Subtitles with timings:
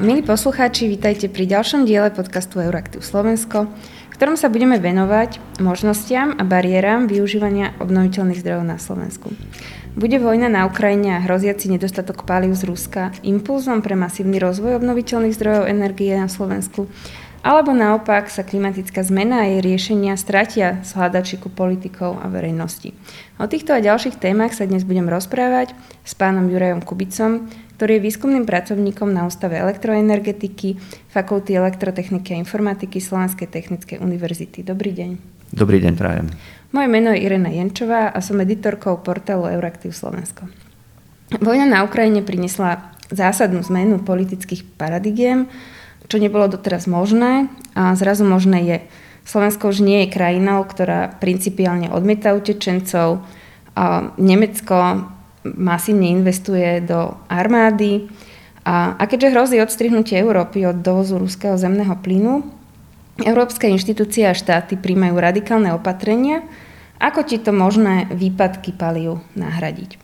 [0.00, 6.32] Milí poslucháči, vítajte pri ďalšom diele podcastu Euraktiv Slovensko, v ktorom sa budeme venovať možnostiam
[6.32, 9.28] a bariéram využívania obnoviteľných zdrojov na Slovensku.
[10.00, 15.36] Bude vojna na Ukrajine a hroziaci nedostatok palív z Ruska impulzom pre masívny rozvoj obnoviteľných
[15.36, 16.88] zdrojov energie na Slovensku
[17.40, 22.92] alebo naopak sa klimatická zmena a jej riešenia stratia z hľadačiku politikov a verejnosti.
[23.40, 25.72] O týchto a ďalších témach sa dnes budem rozprávať
[26.04, 27.48] s pánom Jurajom Kubicom,
[27.80, 30.76] ktorý je výskumným pracovníkom na Ústave elektroenergetiky
[31.08, 34.60] Fakulty elektrotechniky a informatiky Slovenskej technickej univerzity.
[34.60, 35.10] Dobrý deň.
[35.56, 36.28] Dobrý deň, prajem.
[36.76, 40.46] Moje meno je Irena Jenčová a som editorkou portálu Euraktiv Slovensko.
[41.40, 45.50] Vojna na Ukrajine priniesla zásadnú zmenu politických paradigiem,
[46.10, 47.46] čo nebolo doteraz možné
[47.78, 48.78] a zrazu možné je.
[49.22, 53.22] Slovensko už nie je krajinou, ktorá principiálne odmieta utečencov.
[53.78, 55.06] A Nemecko
[55.46, 58.10] masívne investuje do armády.
[58.66, 62.42] A, a keďže hrozí odstrihnutie Európy od dovozu ruského zemného plynu,
[63.22, 66.42] európske inštitúcie a štáty príjmajú radikálne opatrenia,
[66.98, 69.96] ako tieto možné výpadky palív nahradiť.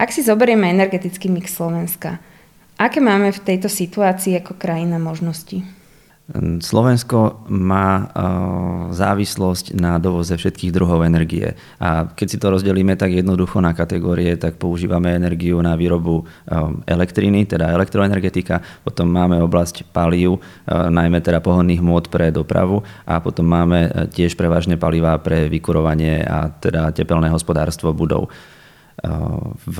[0.00, 2.18] Ak si zoberieme energetický mix Slovenska–
[2.82, 5.62] Aké máme v tejto situácii ako krajina možnosti?
[6.58, 8.10] Slovensko má
[8.90, 11.54] závislosť na dovoze všetkých druhov energie.
[11.78, 16.26] A keď si to rozdelíme tak jednoducho na kategórie, tak používame energiu na výrobu
[16.88, 23.46] elektriny, teda elektroenergetika, potom máme oblasť palív, najmä teda pohonných môd pre dopravu a potom
[23.46, 28.26] máme tiež prevažne palivá pre vykurovanie a teda tepelné hospodárstvo budov.
[29.66, 29.78] V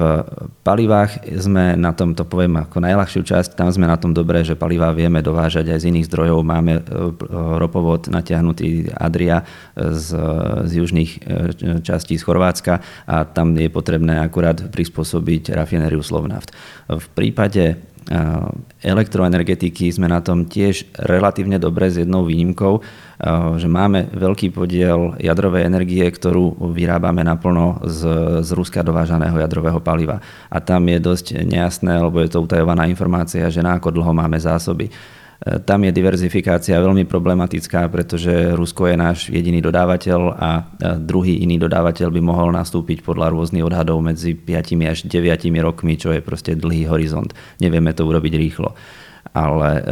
[0.65, 4.57] palivách sme na tom, to poviem ako najľahšiu časť, tam sme na tom dobré, že
[4.57, 6.41] palivá vieme dovážať aj z iných zdrojov.
[6.41, 6.83] Máme e,
[7.61, 9.45] ropovod natiahnutý Adria
[9.77, 10.17] z,
[10.65, 11.21] z južných e,
[11.85, 16.57] častí z Chorvátska a tam je potrebné akurát prispôsobiť rafinériu Slovnaft.
[16.89, 17.92] V prípade
[18.83, 22.83] elektroenergetiky sme na tom tiež relatívne dobre s jednou výnimkou,
[23.57, 28.01] že máme veľký podiel jadrovej energie, ktorú vyrábame naplno z,
[28.43, 30.19] z Ruska dovážaného jadrového paliva.
[30.51, 34.39] A tam je dosť nejasné, lebo je to utajovaná informácia, že na ako dlho máme
[34.43, 34.91] zásoby.
[35.43, 40.51] Tam je diverzifikácia veľmi problematická, pretože Rusko je náš jediný dodávateľ a
[41.03, 46.15] druhý iný dodávateľ by mohol nastúpiť podľa rôznych odhadov medzi 5 až 9 rokmi, čo
[46.15, 47.35] je proste dlhý horizont.
[47.59, 48.79] Nevieme to urobiť rýchlo
[49.33, 49.83] ale e,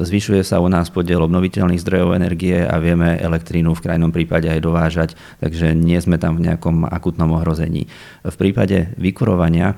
[0.00, 4.60] zvyšuje sa u nás podiel obnoviteľných zdrojov energie a vieme elektrínu v krajnom prípade aj
[4.62, 5.10] dovážať,
[5.42, 7.90] takže nie sme tam v nejakom akutnom ohrození.
[8.24, 9.76] V prípade vykurovania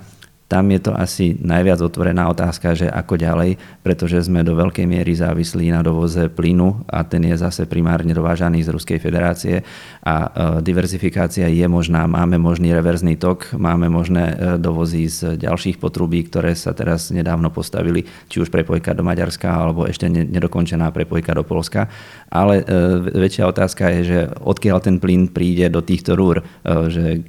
[0.53, 5.17] tam je to asi najviac otvorená otázka, že ako ďalej, pretože sme do veľkej miery
[5.17, 9.65] závislí na dovoze plynu a ten je zase primárne dovážaný z Ruskej federácie
[10.05, 10.29] a e,
[10.61, 12.05] diverzifikácia je možná.
[12.05, 17.49] Máme možný reverzný tok, máme možné e, dovozy z ďalších potrubí, ktoré sa teraz nedávno
[17.49, 21.89] postavili, či už prepojka do Maďarska alebo ešte nedokončená prepojka do Polska.
[22.29, 22.65] Ale e,
[23.09, 26.45] väčšia otázka je, že odkiaľ ten plyn príde do týchto rúr,
[26.93, 27.25] že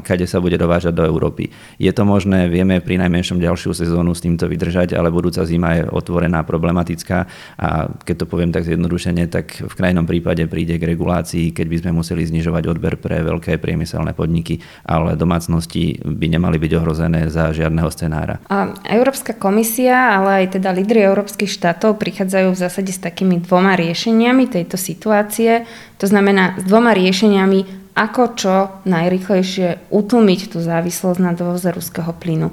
[0.00, 1.52] kade sa bude dovážať do Európy.
[1.76, 5.82] Je to možné, vieme pri najmenšom ďalšiu sezónu s týmto vydržať, ale budúca zima je
[5.90, 7.26] otvorená, problematická
[7.58, 11.76] a keď to poviem tak zjednodušene, tak v krajnom prípade príde k regulácii, keď by
[11.82, 17.50] sme museli znižovať odber pre veľké priemyselné podniky, ale domácnosti by nemali byť ohrozené za
[17.50, 18.38] žiadneho scenára.
[18.46, 23.74] A Európska komisia, ale aj teda lídry európskych štátov prichádzajú v zásade s takými dvoma
[23.74, 25.66] riešeniami tejto situácie.
[25.98, 28.54] To znamená s dvoma riešeniami ako čo
[28.88, 32.52] najrychlejšie utlmiť tú závislosť na dovoze ruského plynu.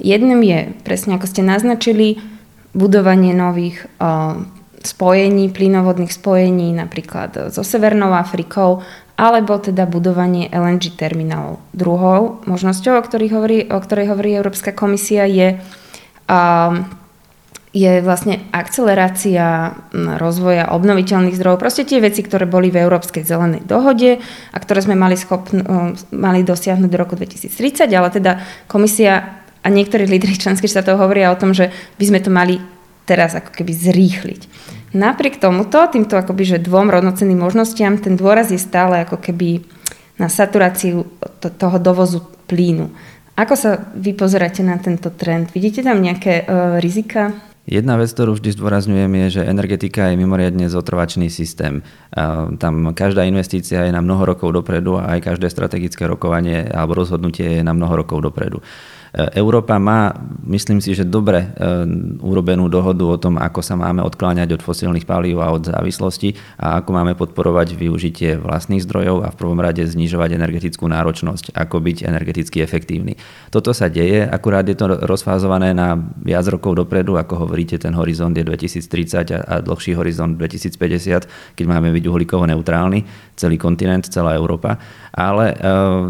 [0.00, 2.22] Jedným je, presne ako ste naznačili,
[2.72, 4.38] budovanie nových uh,
[4.84, 8.84] spojení, plynovodných spojení napríklad so Severnou Afrikou,
[9.18, 11.58] alebo teda budovanie LNG terminálov.
[11.74, 16.72] Druhou možnosťou, o, hovorí, o ktorej hovorí Európska komisia, je uh,
[17.78, 21.62] je vlastne akcelerácia rozvoja obnoviteľných zdrojov.
[21.62, 24.18] Proste tie veci, ktoré boli v Európskej zelenej dohode
[24.50, 25.62] a ktoré sme mali, schopn-
[26.10, 31.38] mali dosiahnuť do roku 2030, ale teda komisia a niektorí lídry členských štátov hovoria o
[31.38, 32.58] tom, že by sme to mali
[33.06, 34.42] teraz ako keby zrýchliť.
[34.96, 39.64] Napriek tomuto, týmto akoby, že dvom rovnocenným možnostiam, ten dôraz je stále ako keby
[40.18, 41.06] na saturáciu
[41.38, 42.90] toho dovozu plínu.
[43.38, 45.54] Ako sa vy pozeráte na tento trend?
[45.54, 47.47] Vidíte tam nejaké uh, rizika?
[47.68, 51.84] Jedna vec, ktorú vždy zdôrazňujem, je, že energetika je mimoriadne zotrvačný systém.
[52.56, 57.60] Tam každá investícia je na mnoho rokov dopredu a aj každé strategické rokovanie alebo rozhodnutie
[57.60, 58.64] je na mnoho rokov dopredu.
[59.14, 60.12] Európa má,
[60.44, 61.52] myslím si, že dobre
[62.20, 66.80] urobenú dohodu o tom, ako sa máme odkláňať od fosílnych palív a od závislosti a
[66.82, 71.96] ako máme podporovať využitie vlastných zdrojov a v prvom rade znižovať energetickú náročnosť, ako byť
[72.04, 73.16] energeticky efektívny.
[73.48, 78.34] Toto sa deje, akurát je to rozfázované na viac rokov dopredu, ako hovoríte, ten horizont
[78.36, 83.06] je 2030 a dlhší horizont 2050, keď máme byť uhlíkovo neutrálny,
[83.38, 84.76] celý kontinent, celá Európa.
[85.14, 85.56] Ale e,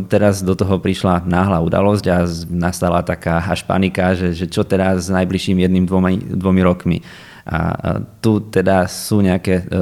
[0.08, 5.06] teraz do toho prišla náhla udalosť a nastala taká až panika, že, že čo teraz
[5.06, 6.98] s najbližším jedným, dvoma, dvomi rokmi.
[7.48, 7.58] A
[8.20, 9.72] tu teda sú nejaké e,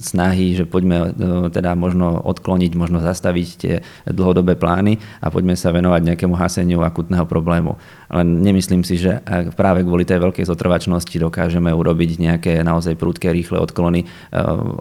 [0.00, 3.74] snahy, že poďme e, teda možno odkloniť, možno zastaviť tie
[4.08, 7.76] dlhodobé plány a poďme sa venovať nejakému haseniu akutného problému.
[8.10, 9.18] Len nemyslím si, že
[9.58, 14.04] práve kvôli tej veľkej zotrvačnosti dokážeme urobiť nejaké naozaj prúdke, rýchle odklony.
[14.04, 14.06] E,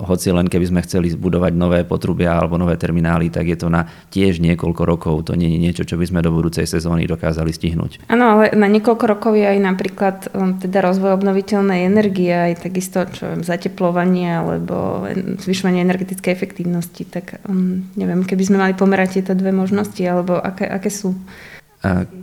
[0.05, 3.89] hoci len keby sme chceli zbudovať nové potrubia alebo nové terminály, tak je to na
[4.13, 5.15] tiež niekoľko rokov.
[5.29, 8.05] To nie je niečo, čo by sme do budúcej sezóny dokázali stihnúť.
[8.13, 13.09] Áno, ale na niekoľko rokov je aj napríklad um, teda rozvoj obnoviteľnej energie, aj takisto
[13.09, 15.05] čo viem, zateplovanie alebo
[15.41, 17.03] zvyšovanie energetickej efektívnosti.
[17.09, 21.17] Tak um, neviem, keby sme mali pomerať tieto dve možnosti, alebo aké, aké sú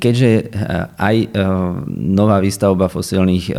[0.02, 0.42] Keďže e,
[0.98, 1.26] aj e,
[1.94, 3.52] nová výstavba fosílnych e,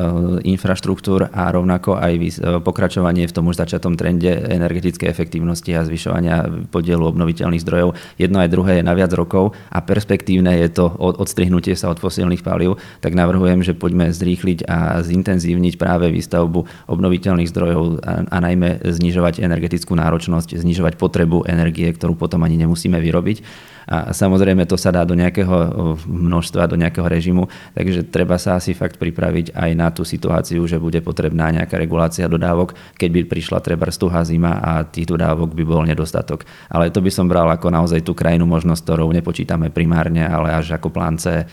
[0.51, 2.13] infraštruktúr a rovnako aj
[2.59, 8.51] pokračovanie v tom už začatom trende energetickej efektívnosti a zvyšovania podielu obnoviteľných zdrojov, jedno aj
[8.51, 13.15] druhé je na viac rokov a perspektívne je to odstrihnutie sa od fosílnych palív, tak
[13.15, 19.95] navrhujem, že poďme zrýchliť a zintenzívniť práve výstavbu obnoviteľných zdrojov a, a najmä znižovať energetickú
[19.95, 25.15] náročnosť, znižovať potrebu energie, ktorú potom ani nemusíme vyrobiť a samozrejme to sa dá do
[25.15, 30.63] nejakého množstva, do nejakého režimu, takže treba sa asi fakt pripraviť aj na tú situáciu,
[30.67, 35.51] že bude potrebná nejaká regulácia dodávok, keď by prišla treba stuhá zima a tých dodávok
[35.53, 36.47] by bol nedostatok.
[36.71, 40.75] Ale to by som bral ako naozaj tú krajinu možnosť, ktorou nepočítame primárne, ale až
[40.79, 41.45] ako plán C.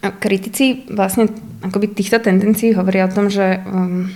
[0.00, 1.28] A kritici vlastne
[1.60, 4.08] akoby týchto tendencií hovoria o tom, že um,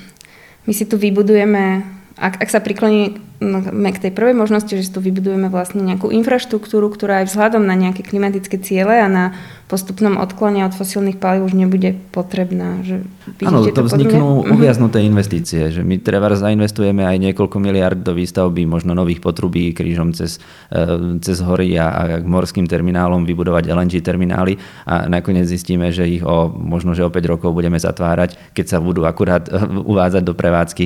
[0.65, 1.85] my si tu vybudujeme,
[2.17, 6.89] ak, ak sa prikloní k tej prvej možnosti, že si tu vybudujeme vlastne nejakú infraštruktúru,
[6.89, 9.25] ktorá aj vzhľadom na nejaké klimatické ciele a na
[9.67, 12.87] postupnom odklone od fosílnych palív už nebude potrebná.
[12.87, 13.03] Že
[13.43, 14.47] Áno, to, to vzniknú?
[14.47, 14.55] Mhm.
[14.55, 20.15] uviaznuté investície, že my treba zainvestujeme aj niekoľko miliard do výstavby možno nových potrubí krížom
[20.15, 20.39] cez,
[20.71, 24.55] e, cez hory a, a k morským terminálom vybudovať LNG terminály
[24.87, 28.79] a nakoniec zistíme, že ich o možno že o 5 rokov budeme zatvárať, keď sa
[28.79, 29.51] budú akurát
[29.93, 30.85] uvádzať do prevádzky,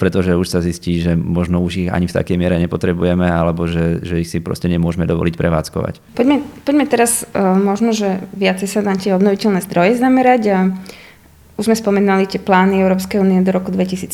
[0.00, 3.68] pretože už sa zistí, že možno už ich ich ani v takej miere nepotrebujeme, alebo
[3.68, 5.94] že, že ich si proste nemôžeme dovoliť prevádzkovať.
[6.16, 10.58] Poďme, poďme teraz uh, možno, že viacej sa na tie obnoviteľné zdroje zamerať a
[11.54, 14.10] už sme spomenali tie plány Európskej únie do roku 2030,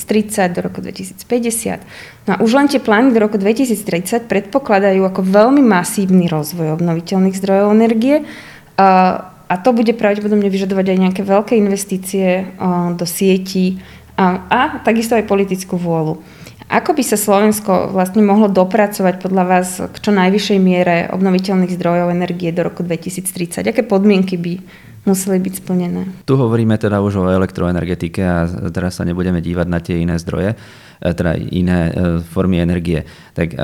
[0.53, 2.29] do roku 2050.
[2.29, 7.39] No a už len tie plány do roku 2030 predpokladajú ako veľmi masívny rozvoj obnoviteľných
[7.41, 8.29] zdrojov energie.
[8.77, 12.55] Uh, a to bude pravdepodobne vyžadovať aj nejaké veľké investície
[12.95, 13.83] do sietí
[14.15, 16.23] a, a takisto aj politickú vôľu.
[16.71, 22.15] Ako by sa Slovensko vlastne mohlo dopracovať podľa vás k čo najvyššej miere obnoviteľných zdrojov
[22.15, 23.67] energie do roku 2030?
[23.67, 24.63] Aké podmienky by
[25.03, 26.07] museli byť splnené?
[26.31, 30.55] Tu hovoríme teda už o elektroenergetike a teraz sa nebudeme dívať na tie iné zdroje,
[30.55, 33.03] e, teda iné e, formy energie.
[33.35, 33.59] Tak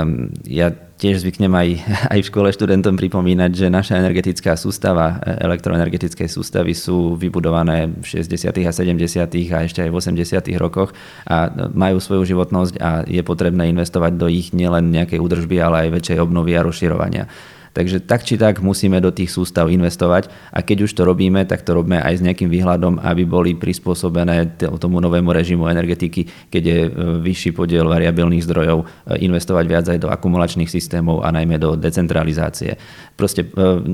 [0.51, 1.69] ja tiež zvyknem aj,
[2.17, 8.05] aj v škole študentom pripomínať, že naša energetická sústava, e, elektroenergetické sústavy sú vybudované v
[8.05, 8.53] 60.
[8.65, 9.53] a 70.
[9.53, 10.57] a ešte aj v 80.
[10.57, 10.97] rokoch
[11.29, 16.01] a majú svoju životnosť a je potrebné investovať do ich nielen nejakej údržby, ale aj
[16.01, 17.25] väčšej obnovy a rozširovania.
[17.77, 21.61] Takže tak či tak musíme do tých sústav investovať a keď už to robíme, tak
[21.61, 26.79] to robíme aj s nejakým výhľadom, aby boli prispôsobené tomu novému režimu energetiky, keď je
[26.89, 26.91] e,
[27.21, 28.85] vyšší podiel variabilných zdrojov, e,
[29.29, 32.81] investovať viac aj do akumulačných systémov a najmä do decentralizácie.
[33.13, 33.49] Proste e,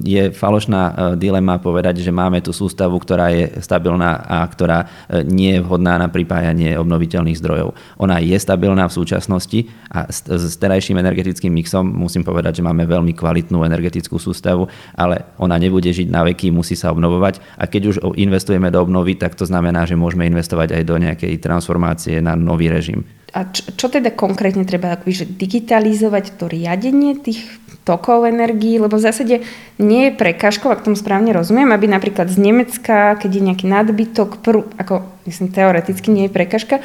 [0.06, 4.86] je falošná dilema povedať, že máme tú sústavu, ktorá je stabilná a ktorá
[5.26, 7.74] nie je vhodná na pripájanie obnoviteľných zdrojov.
[7.98, 13.16] Ona je stabilná v súčasnosti a s terajším energetickým mixom musím povedať, že máme veľmi
[13.16, 17.96] kvalitnú energetickú sústavu, ale ona nebude žiť na veky, musí sa obnovovať a keď už
[18.20, 22.68] investujeme do obnovy, tak to znamená, že môžeme investovať aj do nejakej transformácie na nový
[22.68, 23.08] režim.
[23.32, 27.40] A čo, čo teda konkrétne treba akoby, digitalizovať to riadenie tých
[27.82, 29.34] tokov energií, lebo v zásade
[29.82, 34.38] nie je prekážkou, ak tomu správne rozumiem, aby napríklad z Nemecka, keď je nejaký nadbytok,
[34.38, 36.82] prú, ako myslím teoreticky nie je prekažka,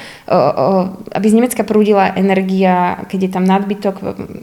[1.14, 3.96] aby z Nemecka prúdila energia, keď je tam nadbytok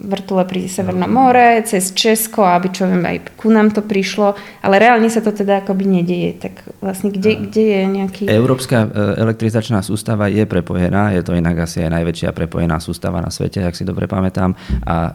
[0.06, 4.78] vrtule pri Severnom more, cez Česko, aby čo viem, aj ku nám to prišlo, ale
[4.78, 6.38] reálne sa to teda akoby nedieje.
[6.38, 8.22] Tak vlastne kde, kde je nejaký...
[8.30, 13.30] Európska e, elektrizačná sústava je prepojená, je to inak asi aj najväčšia prepojená sústava na
[13.30, 14.52] svete, ak si dobre pamätám.
[14.82, 15.14] A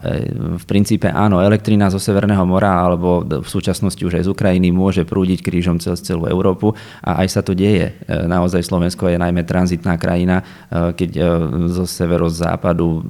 [0.55, 5.03] v princípe áno, elektrina zo Severného mora alebo v súčasnosti už aj z Ukrajiny môže
[5.03, 6.71] prúdiť krížom cez celú Európu
[7.03, 8.00] a aj sa to deje.
[8.07, 11.12] Naozaj Slovensko je najmä tranzitná krajina, keď
[11.67, 13.03] zo severu, z západu,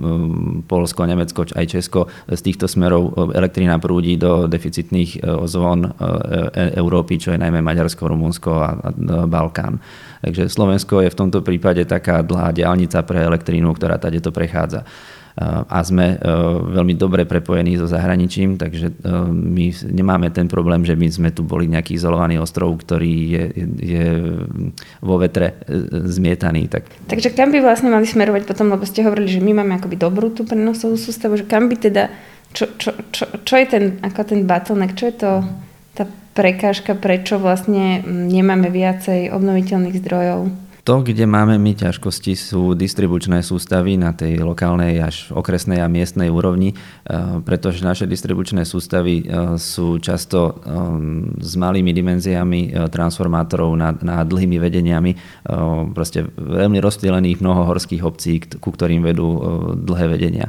[0.66, 5.94] Polsko, Nemecko, aj Česko, z týchto smerov elektrina prúdi do deficitných zón
[6.56, 8.70] Európy, čo je najmä Maďarsko, Rumunsko a
[9.30, 9.78] Balkán.
[10.20, 14.84] Takže Slovensko je v tomto prípade taká dlhá diálnica pre elektrínu, ktorá tady to prechádza
[15.70, 16.28] a sme e,
[16.76, 18.94] veľmi dobre prepojení so zahraničím, takže e,
[19.32, 23.44] my nemáme ten problém, že my sme tu boli nejaký izolovaný ostrov, ktorý je,
[23.80, 24.08] je
[25.00, 25.80] vo vetre e,
[26.12, 26.68] zmietaný.
[26.68, 26.84] Tak.
[27.08, 30.28] Takže kam by vlastne mali smerovať potom, lebo ste hovorili, že my máme akoby dobrú
[30.36, 32.12] tú prenosovú sústavu, že kam by teda,
[32.52, 35.69] čo, čo, čo, čo je ten, ako ten bottleneck, čo je to tá
[36.40, 40.48] prekážka, prečo vlastne nemáme viacej obnoviteľných zdrojov?
[40.88, 46.34] To, kde máme my ťažkosti, sú distribučné sústavy na tej lokálnej až okresnej a miestnej
[46.34, 50.56] úrovni, eh, pretože naše distribučné sústavy eh, sú často eh,
[51.44, 55.12] s malými dimenziami transformátorov nad, nad dlhými vedeniami,
[55.94, 59.38] proste veľmi rozptýlených mnoho horských obcí, ku ktorým vedú
[59.78, 60.48] dlhé vedenia.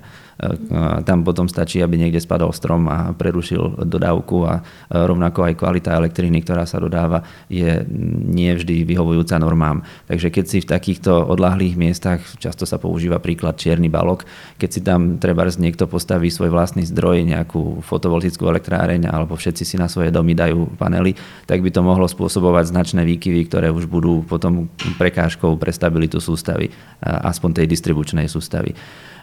[1.05, 6.41] Tam potom stačí, aby niekde spadol strom a prerušil dodávku a rovnako aj kvalita elektriny,
[6.41, 7.21] ktorá sa dodáva,
[7.53, 7.85] je
[8.25, 9.85] nie vždy vyhovujúca normám.
[10.09, 14.25] Takže keď si v takýchto odlahlých miestach, často sa používa príklad čierny balok,
[14.57, 19.77] keď si tam treba niekto postaví svoj vlastný zdroj, nejakú fotovoltickú elektráreň alebo všetci si
[19.77, 21.13] na svoje domy dajú panely,
[21.45, 26.73] tak by to mohlo spôsobovať značné výkyvy, ktoré už budú potom prekážkou pre stabilitu sústavy,
[27.05, 28.73] aspoň tej distribučnej sústavy.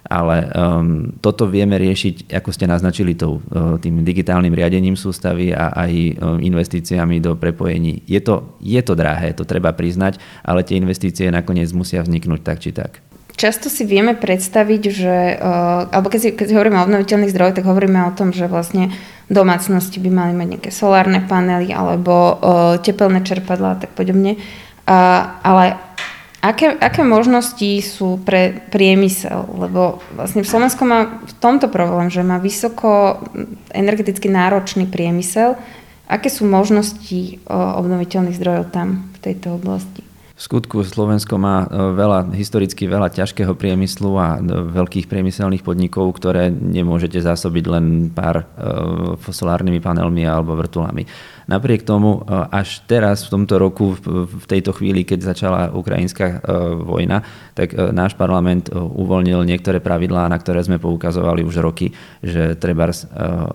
[0.07, 5.75] Ale um, toto vieme riešiť, ako ste naznačili, tou, uh, tým digitálnym riadením sústavy a
[5.75, 8.07] aj um, investíciami do prepojení.
[8.07, 10.15] Je to, je to drahé, to treba priznať,
[10.47, 13.03] ale tie investície nakoniec musia vzniknúť tak či tak.
[13.37, 17.67] Často si vieme predstaviť, že, uh, alebo keď si, keď hovoríme o obnoviteľných zdrojoch, tak
[17.67, 18.95] hovoríme o tom, že vlastne
[19.27, 24.39] domácnosti by mali mať nejaké solárne panely alebo uh, tepelné čerpadlá a tak podobne.
[24.87, 25.75] Ale
[26.47, 29.51] Aké, aké možnosti sú pre priemysel?
[29.51, 33.19] Lebo vlastne Slovensko má v tomto problém, že má vysoko
[33.75, 35.59] energeticky náročný priemysel.
[36.07, 40.06] Aké sú možnosti obnoviteľných zdrojov tam v tejto oblasti?
[40.37, 46.13] V skutku Slovensko má e, veľa, historicky veľa ťažkého priemyslu a e, veľkých priemyselných podnikov,
[46.13, 51.09] ktoré nemôžete zásobiť len pár e, solárnymi panelmi alebo vrtulami.
[51.49, 56.43] Napriek tomu až teraz v tomto roku, v tejto chvíli, keď začala ukrajinská
[56.83, 57.23] vojna,
[57.55, 62.91] tak náš parlament uvoľnil niektoré pravidlá, na ktoré sme poukazovali už roky, že treba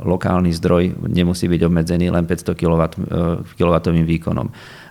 [0.08, 3.76] lokálny zdroj nemusí byť obmedzený len 500 kW
[4.08, 4.48] výkonom.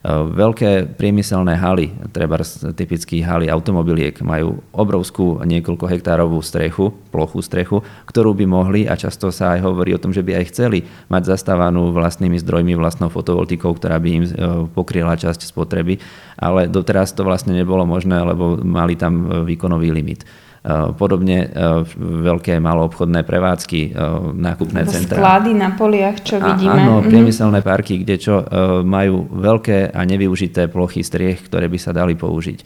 [0.10, 2.42] Veľké priemyselné haly, treba
[2.74, 9.30] typický haly automobiliek, majú obrovskú niekoľko hektárovú strechu, plochú strechu, ktorú by mohli, a často
[9.30, 13.78] sa aj hovorí o tom, že by aj chceli mať zastávanú vlastnými zdrojmi, vlastnou fotovoltikou,
[13.78, 14.30] ktorá by im e,
[14.74, 16.02] pokryla časť spotreby,
[16.34, 20.26] ale doteraz to vlastne nebolo možné, lebo mali tam e, výkonový limit.
[20.62, 23.94] Eh, podobne eh, veľké maloobchodné prevádzky, eh,
[24.30, 25.18] nákupné centra.
[25.18, 26.86] Sklady na poliach, čo vidíme.
[26.86, 27.10] Áno, mhm.
[27.10, 28.46] priemyselné parky, kde čo
[28.86, 32.62] majú veľké a nevyužité plochy striech, ktoré by sa dali použiť.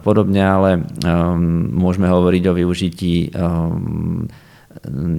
[0.00, 0.80] Podobne ale
[1.68, 3.28] môžeme hovoriť o využití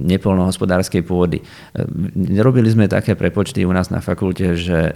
[0.08, 1.44] nepolnohospodárskej pôdy.
[2.38, 4.92] Robili sme také prepočty u nás na fakulte, že e,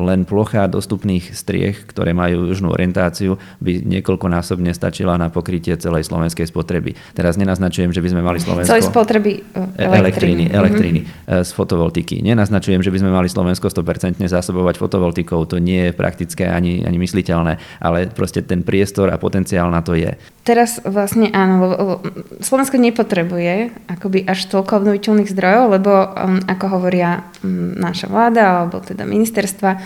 [0.00, 6.48] len plocha dostupných striech, ktoré majú južnú orientáciu, by niekoľkonásobne stačila na pokrytie celej slovenskej
[6.48, 6.94] spotreby.
[7.12, 8.70] Teraz nenaznačujem, že by sme mali Slovensko...
[8.70, 10.50] Celej spotreby e, elektriny.
[10.50, 11.44] Elektriny, mm-hmm.
[11.44, 12.22] z fotovoltiky.
[12.22, 15.44] Nenaznačujem, že by sme mali Slovensko 100% zásobovať fotovoltikou.
[15.50, 19.98] To nie je praktické ani, ani mysliteľné, ale proste ten priestor a potenciál na to
[19.98, 20.14] je.
[20.44, 21.98] Teraz vlastne áno,
[22.44, 23.72] Slovensko nepotrebuje
[24.04, 29.70] akoby až toľko obnoviteľných zdrojov, lebo um, ako hovoria um, naša vláda alebo teda ministerstva,
[29.72, 29.80] uh,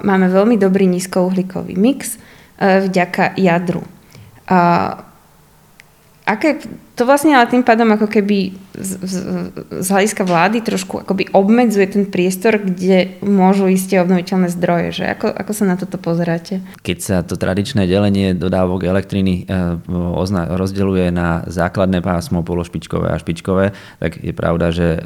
[0.00, 3.84] máme veľmi dobrý nízkouhlíkový mix uh, vďaka jadru.
[4.48, 5.04] Uh,
[6.24, 6.64] aké
[6.96, 9.16] to vlastne ale tým pádom ako keby z, z,
[9.84, 14.88] z hľadiska vlády trošku akoby obmedzuje ten priestor, kde môžu ísť obnoviteľné zdroje.
[14.96, 16.64] Že ako, ako sa na toto pozeráte?
[16.80, 19.52] Keď sa to tradičné delenie dodávok elektriny e,
[20.56, 24.98] rozdeľuje na základné pásmo, pološpičkové a špičkové, tak je pravda, že e,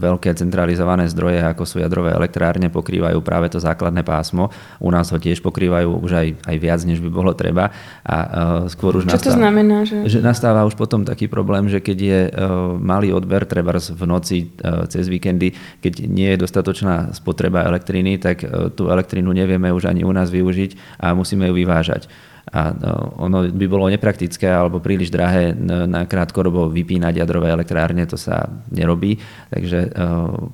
[0.00, 4.48] veľké centralizované zdroje, ako sú jadrové elektrárne, pokrývajú práve to základné pásmo.
[4.80, 7.68] U nás ho tiež pokrývajú už aj, aj viac, než by bolo treba.
[8.00, 8.28] A e,
[8.72, 9.76] skôr už Čo nastáva, to znamená?
[9.84, 10.08] Že...
[10.08, 12.30] že nastáva už potom taký problém, že keď je e,
[12.78, 15.50] malý odber, treba v noci, e, cez víkendy,
[15.82, 20.30] keď nie je dostatočná spotreba elektriny, tak e, tú elektrínu nevieme už ani u nás
[20.30, 22.06] využiť a musíme ju vyvážať.
[22.50, 22.74] A
[23.22, 25.54] ono by bolo nepraktické alebo príliš drahé
[25.86, 29.22] na krátkodobo vypínať jadrové elektrárne, to sa nerobí.
[29.54, 29.94] Takže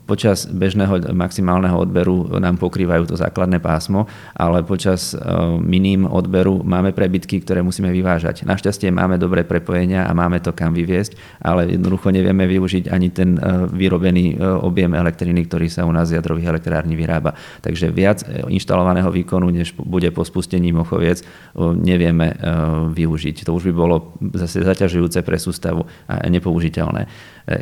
[0.04, 4.04] počas bežného maximálneho odberu nám pokrývajú to základné pásmo,
[4.36, 5.16] ale počas
[5.56, 8.44] miným odberu máme prebytky, ktoré musíme vyvážať.
[8.44, 13.40] Našťastie máme dobré prepojenia a máme to kam vyviesť, ale jednoducho nevieme využiť ani ten
[13.72, 17.32] vyrobený objem elektriny, ktorý sa u nás z jadrových elektrární vyrába.
[17.64, 18.20] Takže viac
[18.52, 21.24] inštalovaného výkonu, než bude po spustení Mochoviec,
[21.86, 22.36] nevieme e,
[22.90, 23.46] využiť.
[23.46, 27.06] To už by bolo zase zaťažujúce pre sústavu a nepoužiteľné.
[27.06, 27.08] E,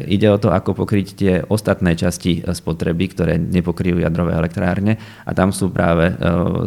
[0.08, 4.96] ide o to, ako pokryť tie ostatné časti spotreby, ktoré nepokryjú jadrové elektrárne
[5.28, 6.14] a tam sú práve e,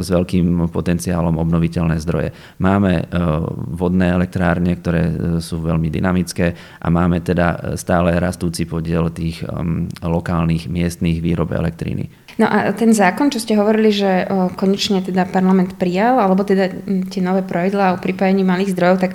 [0.05, 2.29] s veľkým potenciálom obnoviteľné zdroje.
[2.61, 3.09] Máme
[3.73, 5.09] vodné elektrárne, ktoré
[5.41, 9.41] sú veľmi dynamické a máme teda stále rastúci podiel tých
[10.03, 12.26] lokálnych miestných výrob elektriny.
[12.37, 14.29] No a ten zákon, čo ste hovorili, že
[14.61, 16.69] konečne teda parlament prijal, alebo teda
[17.09, 19.11] tie nové pravidlá o pripájení malých zdrojov, tak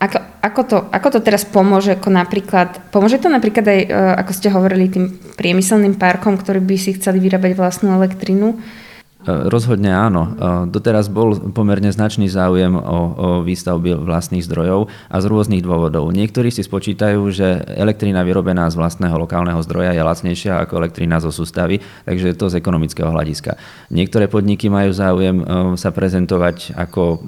[0.00, 3.80] ako, ako, to, ako to teraz pomôže, ako napríklad, pomôže to napríklad aj,
[4.22, 8.79] ako ste hovorili, tým priemyselným parkom, ktorí by si chceli vyrábať vlastnú elektrinu, E,
[9.28, 10.22] rozhodne áno.
[10.24, 12.98] E, doteraz bol pomerne značný záujem o, o
[13.44, 16.08] výstavby vlastných zdrojov a z rôznych dôvodov.
[16.08, 21.28] Niektorí si spočítajú, že elektrina vyrobená z vlastného lokálneho zdroja je lacnejšia ako elektrina zo
[21.28, 23.60] sústavy, takže to z ekonomického hľadiska.
[23.92, 25.44] Niektoré podniky majú záujem e,
[25.76, 27.22] sa prezentovať ako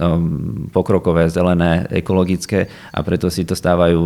[0.70, 4.00] pokrokové, zelené, ekologické a preto si to stávajú,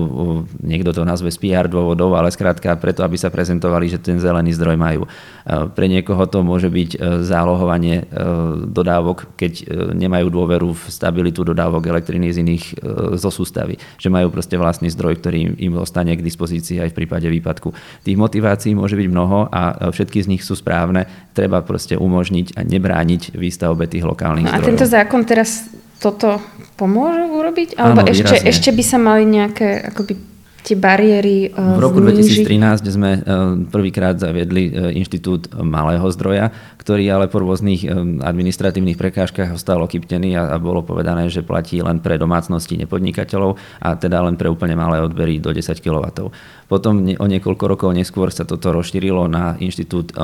[0.62, 4.54] niekto to nazve z PR dôvodov, ale skrátka preto, aby sa prezentovali, že ten zelený
[4.56, 5.02] zdroj majú.
[5.46, 8.04] Pre niekoho to môže byť zálohovanie fungovanie e,
[8.72, 9.64] dodávok, keď e,
[9.94, 12.74] nemajú dôveru v stabilitu dodávok elektriny z iných e,
[13.20, 13.76] zo sústavy.
[14.00, 17.72] Že majú proste vlastný zdroj, ktorý im ostane k dispozícii aj v prípade výpadku.
[18.02, 21.04] Tých motivácií môže byť mnoho a všetky z nich sú správne.
[21.36, 24.66] Treba proste umožniť a nebrániť výstavbe tých lokálnych no zdrojov.
[24.66, 25.68] A tento zákon teraz
[26.00, 26.40] toto
[26.76, 27.76] pomôže urobiť?
[27.76, 30.35] Alebo Áno, ešte, ešte by sa mali nejaké akoby
[30.66, 32.42] tie bariéry V roku znížiť.
[32.42, 33.20] 2013 sme e,
[33.70, 36.50] prvýkrát zaviedli e, inštitút malého zdroja,
[36.82, 37.94] ktorý ale po rôznych e,
[38.26, 44.26] administratívnych prekážkach ostal okyptený a bolo povedané, že platí len pre domácnosti nepodnikateľov a teda
[44.26, 46.34] len pre úplne malé odbery do 10 kW.
[46.66, 50.18] Potom o niekoľko rokov neskôr sa toto rozšírilo na inštitút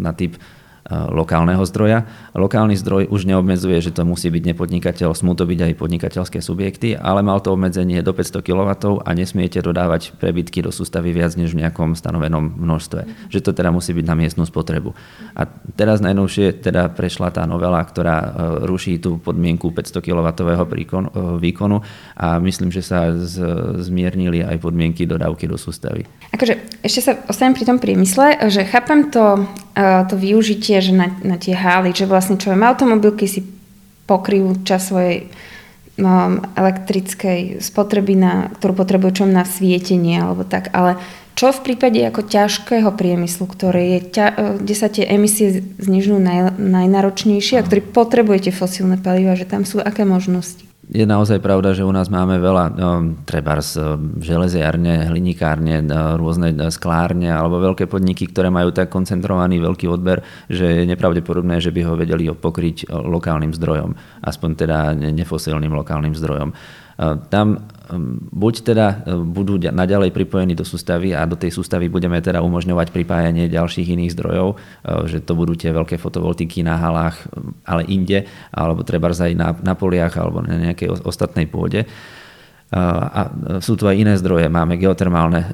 [0.00, 0.40] na typ
[0.88, 2.08] lokálneho zdroja.
[2.34, 6.96] Lokálny zdroj už neobmedzuje, že to musí byť nepodnikateľ, smú to byť aj podnikateľské subjekty,
[6.96, 8.70] ale mal to obmedzenie do 500 kW
[9.04, 13.30] a nesmiete dodávať prebytky do sústavy viac než v nejakom stanovenom množstve.
[13.30, 14.96] Že to teda musí byť na miestnú spotrebu.
[15.36, 18.28] A teraz najnovšie teda prešla tá novela, ktorá e,
[18.66, 20.26] ruší tú podmienku 500 kW
[21.38, 21.78] výkonu
[22.16, 23.12] a myslím, že sa
[23.78, 26.08] zmiernili aj podmienky dodávky do sústavy.
[26.34, 29.44] Akože ešte sa ostanem pri tom priemysle, že chápem to,
[30.08, 33.44] to využitie že na, na tie hály, že vlastne čo automobilky si
[34.08, 35.30] pokryjú čas svojej
[36.00, 40.98] um, elektrickej spotreby, na, ktorú potrebujú čo na svietenie alebo tak, ale
[41.38, 46.20] čo v prípade ako ťažkého priemyslu, ktoré je ťa, e, kde sa tie emisie znižujú
[46.20, 50.69] naj, najnáročnejšie a ktorý potrebujete fosílne paliva, že tam sú aké možnosti?
[50.90, 52.90] Je naozaj pravda, že u nás máme veľa, no,
[53.22, 53.78] treba z
[54.18, 60.82] železiarne, hlinikárne, no, rôzne sklárne alebo veľké podniky, ktoré majú tak koncentrovaný veľký odber, že
[60.82, 63.94] je nepravdepodobné, že by ho vedeli pokryť lokálnym zdrojom,
[64.26, 66.50] aspoň teda nefosilným lokálnym zdrojom.
[67.32, 67.46] Tam
[68.30, 72.94] buď teda e, budú naďalej pripojení do sústavy a do tej sústavy budeme teda umožňovať
[72.94, 74.56] pripájanie ďalších iných zdrojov, e,
[75.10, 77.26] že to budú tie veľké fotovoltiky na halách,
[77.66, 81.88] ale inde, alebo treba aj na, na poliach alebo na nejakej ostatnej pôde
[82.70, 83.20] a
[83.58, 84.46] sú tu aj iné zdroje.
[84.46, 85.46] Máme geotermálne, e,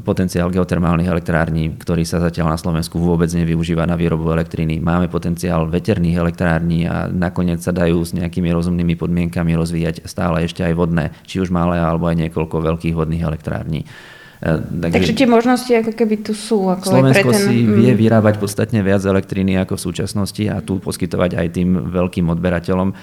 [0.00, 4.80] potenciál geotermálnych elektrární, ktorý sa zatiaľ na Slovensku vôbec nevyužíva na výrobu elektriny.
[4.80, 10.64] Máme potenciál veterných elektrární a nakoniec sa dajú s nejakými rozumnými podmienkami rozvíjať stále ešte
[10.64, 13.84] aj vodné, či už malé alebo aj niekoľko veľkých vodných elektrární.
[14.42, 16.66] E, takže, Takže tie možnosti ako keby tu sú.
[16.66, 17.46] Ako Slovensko pre ten...
[17.46, 17.98] si vie mm.
[18.02, 22.88] vyrábať podstatne viac elektriny ako v súčasnosti a tu poskytovať aj tým veľkým odberateľom.
[22.90, 22.96] Mm.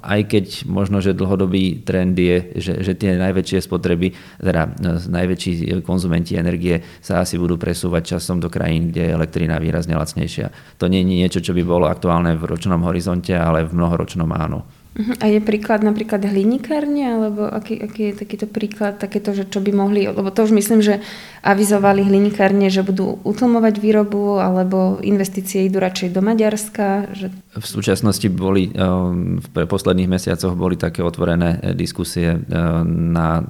[0.00, 5.84] Aj keď možno, že dlhodobý trend je, že, že tie najväčšie spotreby, teda e, najväčší
[5.84, 10.80] konzumenti energie sa asi budú presúvať časom do krajín, kde je elektrina výrazne lacnejšia.
[10.80, 14.64] To nie je niečo, čo by bolo aktuálne v ročnom horizonte, ale v mnohoročnom áno.
[14.96, 15.12] Uh-huh.
[15.20, 19.68] A je príklad napríklad hlinikárne, alebo aký, aký je takýto príklad, takéto, že čo by
[19.76, 21.04] mohli, lebo to už myslím, že
[21.44, 27.12] avizovali hlinikárne, že budú utlmovať výrobu, alebo investície idú radšej do Maďarska.
[27.14, 27.26] Že...
[27.60, 32.40] V súčasnosti boli, ehm, v posledných mesiacoch boli také otvorené eh, diskusie eh,
[32.88, 33.46] na eh,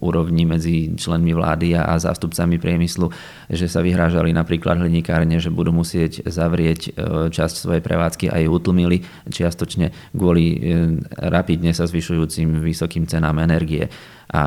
[0.00, 3.10] úrovni medzi členmi vlády a zástupcami priemyslu,
[3.50, 6.94] že sa vyhrážali napríklad hlinikárne, že budú musieť zavrieť
[7.32, 10.67] časť svojej prevádzky a ju utlmili čiastočne kvôli
[11.18, 13.90] rapidne sa zvyšujúcim vysokým cenám energie
[14.28, 14.42] a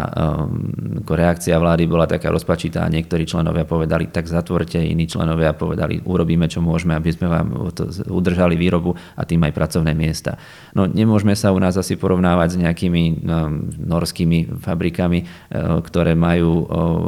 [0.45, 2.85] um, reakcia vlády bola taká rozpačitá.
[2.85, 7.89] Niektorí členovia povedali, tak zatvorte, iní členovia povedali, urobíme, čo môžeme, aby sme vám to
[8.13, 10.37] udržali výrobu a tým aj pracovné miesta.
[10.77, 16.61] No nemôžeme sa u nás asi porovnávať s nejakými um, norskými fabrikami, uh, ktoré majú
[16.61, 16.65] uh,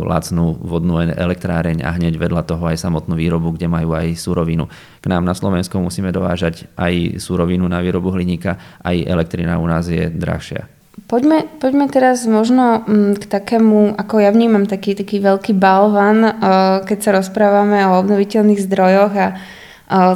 [0.10, 4.65] lacnú vodnú elektráreň a hneď vedľa toho aj samotnú výrobu, kde majú aj surovinu.
[5.04, 9.92] K nám na Slovensku musíme dovážať aj surovinu na výrobu hliníka, aj elektrina u nás
[9.92, 10.72] je drahšia.
[11.12, 16.32] Poďme, poďme teraz možno mm, k takému, ako ja vnímam taký, taký veľký balvan, eh,
[16.88, 19.36] keď sa rozprávame o obnoviteľných zdrojoch a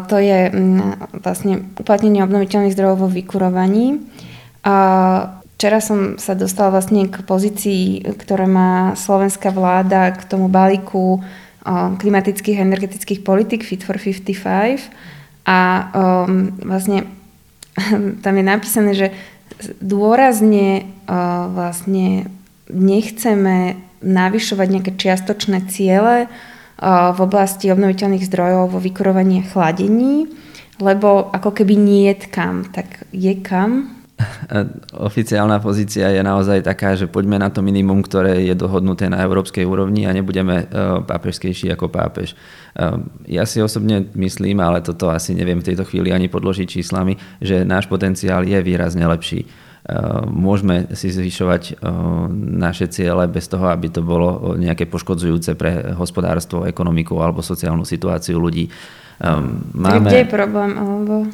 [0.08, 4.00] to je mm, vlastne uplatnenie obnoviteľných zdrojov vo vykurovaní.
[5.58, 11.26] Včera som sa dostala vlastne k pozícii, ktoré má slovenská vláda k tomu balíku
[12.00, 14.88] klimatických a energetických politik Fit for 55
[15.48, 15.60] a
[15.96, 17.08] um, vlastne
[18.24, 19.08] tam je napísané, že
[19.82, 22.30] dôrazne uh, vlastne
[22.70, 30.30] nechceme navyšovať nejaké čiastočné ciele uh, v oblasti obnoviteľných zdrojov vo vykurovaní a chladení,
[30.78, 33.97] lebo ako keby nie je kam, tak je kam?
[35.10, 39.64] Oficiálna pozícia je naozaj taká, že poďme na to minimum, ktoré je dohodnuté na európskej
[39.64, 42.34] úrovni a nebudeme uh, pápežskejší ako pápež.
[43.26, 47.66] Ja si osobne myslím, ale toto asi neviem v tejto chvíli ani podložiť číslami, že
[47.66, 49.50] náš potenciál je výrazne lepší.
[50.30, 51.82] Môžeme si zvyšovať
[52.38, 58.38] naše ciele bez toho, aby to bolo nejaké poškodzujúce pre hospodárstvo, ekonomiku alebo sociálnu situáciu
[58.38, 58.70] ľudí.
[59.74, 60.14] Máme...
[60.14, 60.78] Kde je problém?
[60.78, 61.26] Alebo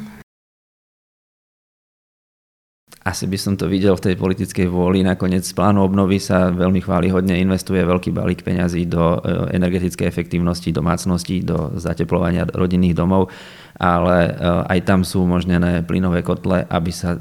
[3.04, 5.04] asi by som to videl v tej politickej vôli.
[5.04, 10.72] Nakoniec z plánu obnovy sa veľmi chválihodne investuje veľký balík peňazí do e, energetickej efektívnosti
[10.72, 13.28] domácností, do zateplovania rodinných domov,
[13.76, 14.30] ale e,
[14.72, 17.12] aj tam sú umožnené plynové kotle, aby sa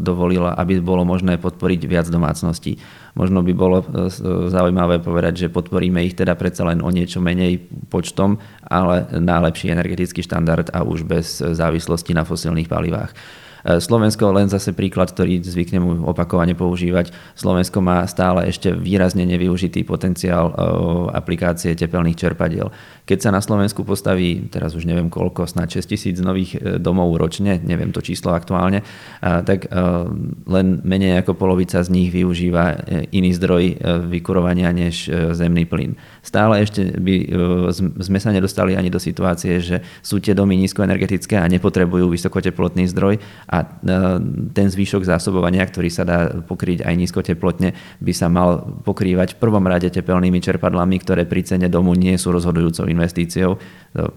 [0.00, 2.80] dovolilo, aby bolo možné podporiť viac domácností.
[3.12, 4.08] Možno by bolo e,
[4.48, 7.60] zaujímavé povedať, že podporíme ich teda predsa len o niečo menej
[7.92, 13.12] počtom, ale na lepší energetický štandard a už bez závislosti na fosilných palivách.
[13.66, 19.82] E, Slovensko, len zase príklad, ktorý zvyknem opakovane používať, Slovensko má stále ešte výrazne nevyužitý
[19.82, 20.62] potenciál e,
[21.10, 22.70] aplikácie tepelných čerpadiel.
[23.02, 27.18] Keď sa na Slovensku postaví, teraz už neviem koľko, snad 6 tisíc nových e, domov
[27.18, 28.86] ročne, neviem to číslo aktuálne,
[29.22, 29.66] tak
[30.46, 33.80] len menej ako polovica z nich využíva iný zdroj
[34.12, 35.96] vykurovania než zemný plyn.
[36.20, 37.16] Stále ešte by
[38.02, 43.16] sme sa nedostali ani do situácie, že sú tie domy nízkoenergetické a nepotrebujú vysokoteplotný zdroj
[43.56, 43.66] a e,
[44.52, 47.72] ten zvýšok zásobovania, ktorý sa dá pokryť aj nízkoteplotne,
[48.04, 52.36] by sa mal pokrývať v prvom rade tepelnými čerpadlami, ktoré pri cene domu nie sú
[52.36, 53.56] rozhodujúcou investíciou.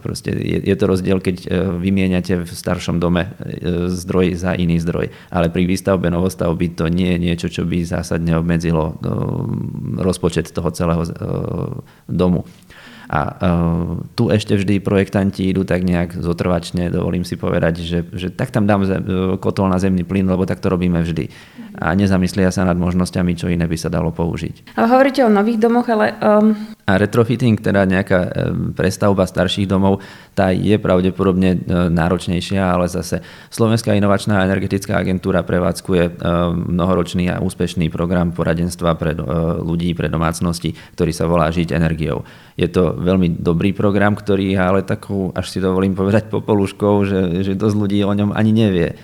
[0.03, 1.47] Proste je, je to rozdiel, keď e,
[1.79, 5.07] vymieňate v staršom dome e, zdroj za iný zdroj.
[5.31, 8.99] Ale pri výstavbe novostavby to nie je niečo, čo by zásadne obmedzilo
[9.99, 11.03] rozpočet toho celého
[12.09, 12.43] domu.
[13.09, 18.29] A uh, tu ešte vždy projektanti idú tak nejak zotrvačne, dovolím si povedať, že, že
[18.29, 19.01] tak tam dám zem,
[19.41, 21.25] kotol na zemný plyn, lebo tak to robíme vždy.
[21.81, 24.77] A nezamyslia sa nad možnosťami, čo iné by sa dalo použiť.
[24.77, 26.13] Ale hovoríte o nových domoch, ale...
[26.21, 26.77] Um...
[26.89, 28.33] A retrofitting, teda nejaká
[28.73, 30.01] prestavba starších domov,
[30.33, 31.57] tá je pravdepodobne e,
[31.93, 33.21] náročnejšia, ale zase
[33.53, 36.11] Slovenská inovačná energetická agentúra prevádzkuje e,
[36.73, 39.21] mnohoročný a úspešný program poradenstva pre e,
[39.61, 42.25] ľudí, pre domácnosti, ktorý sa volá Žiť energiou.
[42.57, 47.21] Je to veľmi dobrý program, ktorý je ale takou, až si dovolím povedať, popoluškou, že,
[47.41, 48.99] že dosť ľudí o ňom ani nevie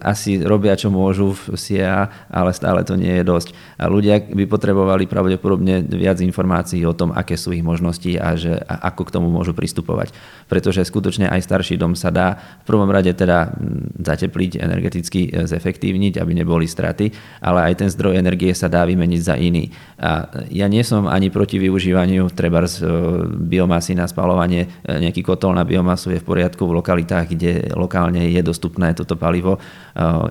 [0.00, 3.48] asi robia, čo môžu v SIA, ale stále to nie je dosť.
[3.76, 8.56] A ľudia by potrebovali pravdepodobne viac informácií o tom, aké sú ich možnosti a, že,
[8.56, 10.16] a ako k tomu môžu pristupovať.
[10.48, 13.52] Pretože skutočne aj starší dom sa dá v prvom rade teda
[14.00, 17.12] zatepliť, energeticky e, zefektívniť, aby neboli straty,
[17.44, 19.68] ale aj ten zdroj energie sa dá vymeniť za iný.
[20.00, 22.88] A ja nie som ani proti využívaniu treba z e,
[23.28, 24.72] biomasy na spalovanie.
[24.88, 29.20] E, nejaký kotol na biomasu je v poriadku v lokalitách, kde lokálne je dostupné toto
[29.20, 29.58] palivo palivo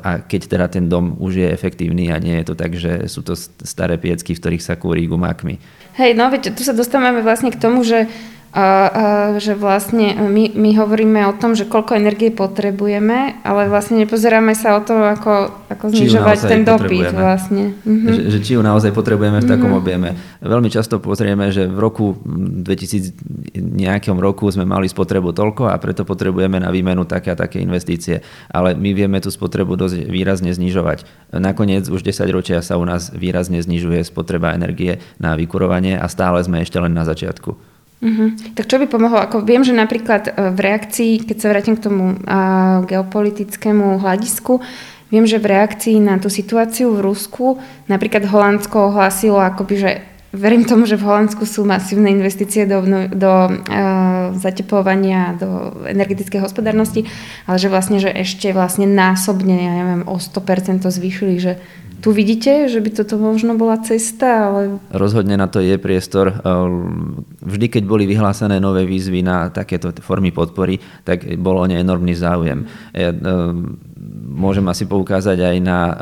[0.04, 3.22] a keď teda ten dom už je efektívny a nie je to tak, že sú
[3.22, 3.36] to
[3.68, 5.60] staré piecky, v ktorých sa kúrí gumákmi.
[6.00, 8.08] Hej, no veď tu sa dostávame vlastne k tomu, že
[9.38, 14.74] že vlastne my, my hovoríme o tom, že koľko energie potrebujeme, ale vlastne nepozeráme sa
[14.74, 17.78] o to, ako, ako znižovať ten dopyt vlastne.
[17.86, 18.10] Mhm.
[18.10, 19.78] Že, že či ju naozaj potrebujeme v takom mhm.
[19.78, 20.10] objeme.
[20.42, 23.14] Veľmi často pozrieme, že v roku 2000
[23.60, 28.26] nejakom roku sme mali spotrebu toľko a preto potrebujeme na výmenu také a také investície.
[28.50, 31.06] Ale my vieme tú spotrebu dosť výrazne znižovať.
[31.38, 36.42] Nakoniec už 10 ročia sa u nás výrazne znižuje spotreba energie na vykurovanie a stále
[36.42, 37.78] sme ešte len na začiatku.
[38.00, 38.32] Uh-huh.
[38.56, 39.20] Tak čo by pomohlo?
[39.20, 44.64] Ako viem, že napríklad e, v reakcii, keď sa vrátim k tomu a, geopolitickému hľadisku,
[45.10, 47.58] Viem, že v reakcii na tú situáciu v Rusku
[47.90, 49.92] napríklad Holandsko ohlasilo akoby, že
[50.30, 57.10] verím tomu, že v Holandsku sú masívne investície do, do uh, zateplovania, do energetickej hospodárnosti,
[57.50, 61.58] ale že vlastne, že ešte vlastne násobne, ja neviem, o 100% to zvýšili, že
[62.00, 64.52] tu vidíte, že by toto možno bola cesta?
[64.52, 64.62] Ale...
[64.92, 66.32] Rozhodne na to je priestor.
[67.44, 72.16] Vždy, keď boli vyhlásené nové výzvy na takéto formy podpory, tak bol o ne enormný
[72.16, 72.66] záujem.
[74.30, 75.94] Môžem asi poukázať aj na e,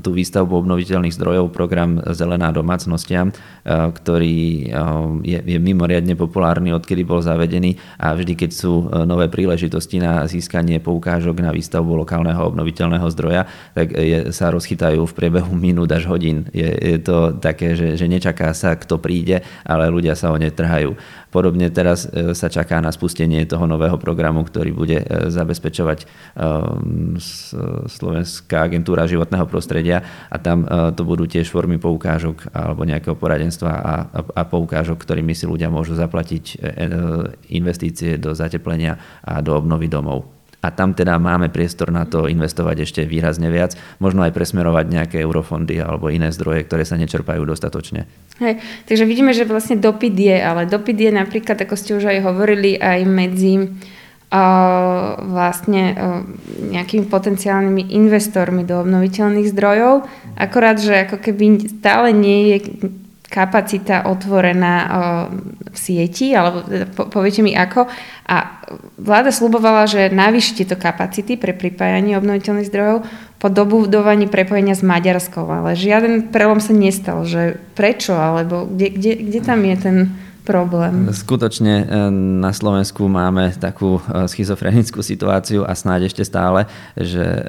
[0.00, 3.34] tú výstavbu obnoviteľných zdrojov, program Zelená domácnostiam, e,
[3.68, 4.64] ktorý e,
[5.20, 10.80] je, je mimoriadne populárny, odkedy bol zavedený a vždy, keď sú nové príležitosti na získanie
[10.80, 13.44] poukážok na výstavbu lokálneho obnoviteľného zdroja,
[13.76, 16.48] tak je, sa rozchytajú v priebehu minút až hodín.
[16.56, 20.48] Je, je to také, že, že nečaká sa, kto príde, ale ľudia sa o ne
[20.48, 20.96] trhajú.
[21.32, 26.06] Podobne teraz e, sa čaká na spustenie toho nového programu, ktorý bude e, zabezpečovať e,
[27.88, 30.04] Slovenská agentúra životného prostredia.
[30.28, 33.70] A tam to budú tiež formy poukážok alebo nejakého poradenstva
[34.34, 36.58] a, poukážok, ktorými si ľudia môžu zaplatiť
[37.54, 42.86] investície do zateplenia a do obnovy domov a tam teda máme priestor na to investovať
[42.86, 48.06] ešte výrazne viac, možno aj presmerovať nejaké eurofondy alebo iné zdroje, ktoré sa nečerpajú dostatočne.
[48.38, 52.18] Hej, takže vidíme, že vlastne dopyt je, ale dopyt je napríklad, ako ste už aj
[52.22, 56.22] hovorili, aj medzi uh, vlastne uh,
[56.70, 60.06] nejakými potenciálnymi investormi do obnoviteľných zdrojov.
[60.38, 62.56] Akorát, že ako keby stále nie je
[63.32, 64.74] kapacita otvorená
[65.72, 67.88] v sieti, alebo teda poviete mi ako.
[68.28, 68.60] A
[69.00, 73.08] vláda slubovala, že navýši tieto kapacity pre pripájanie obnoviteľných zdrojov
[73.40, 79.12] po dobudovaní prepojenia s Maďarskou, ale žiaden prelom sa nestal, že prečo, alebo kde, kde,
[79.32, 79.96] kde tam je ten
[80.42, 81.08] problém.
[81.14, 81.84] Skutočne e,
[82.42, 86.66] na Slovensku máme takú e, schizofrenickú situáciu a snáď ešte stále,
[86.98, 87.42] že e,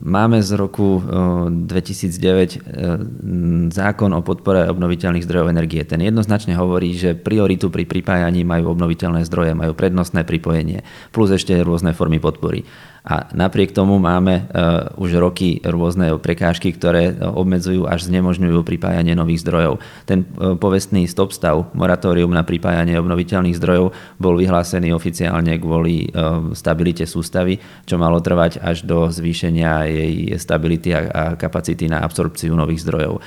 [0.00, 5.82] máme z roku 2009 zákon o podpore obnoviteľných zdrojov energie.
[5.82, 11.58] Ten jednoznačne hovorí, že prioritu pri pripájaní majú obnoviteľné zdroje, majú prednostné pripojenie, plus ešte
[11.60, 12.62] rôzne formy podpory.
[13.04, 19.44] A napriek tomu máme uh, už roky rôzne prekážky, ktoré obmedzujú až znemožňujú pripájanie nových
[19.44, 19.76] zdrojov.
[20.08, 26.56] Ten uh, povestný stop stav, moratórium na pripájanie obnoviteľných zdrojov bol vyhlásený oficiálne kvôli uh,
[26.56, 32.88] stabilite sústavy, čo malo trvať až do zvýšenia jej stability a kapacity na absorpciu nových
[32.88, 33.20] zdrojov.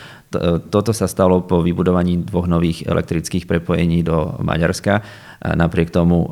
[0.67, 4.99] Toto sa stalo po vybudovaní dvoch nových elektrických prepojení do Maďarska.
[5.37, 6.27] Napriek tomu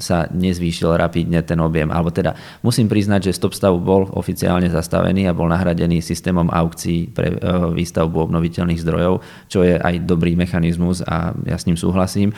[0.00, 1.92] sa nezvýšil rapidne ten objem.
[1.92, 2.32] Alebo teda
[2.64, 7.36] musím priznať, že stop stav bol oficiálne zastavený a bol nahradený systémom aukcií pre
[7.76, 9.20] výstavbu obnoviteľných zdrojov,
[9.52, 12.32] čo je aj dobrý mechanizmus a ja s ním súhlasím.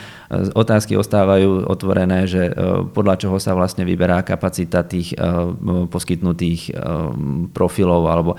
[0.59, 2.51] Otázky ostávajú otvorené, že
[2.91, 5.15] podľa čoho sa vlastne vyberá kapacita tých
[5.93, 6.75] poskytnutých
[7.55, 8.31] profilov alebo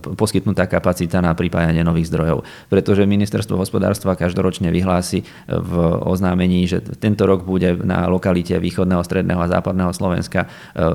[0.00, 2.46] poskytnutá kapacita na pripájanie nových zdrojov.
[2.70, 5.72] Pretože ministerstvo hospodárstva každoročne vyhlási v
[6.04, 10.48] oznámení, že tento rok bude na lokalite východného, stredného a západného Slovenska e,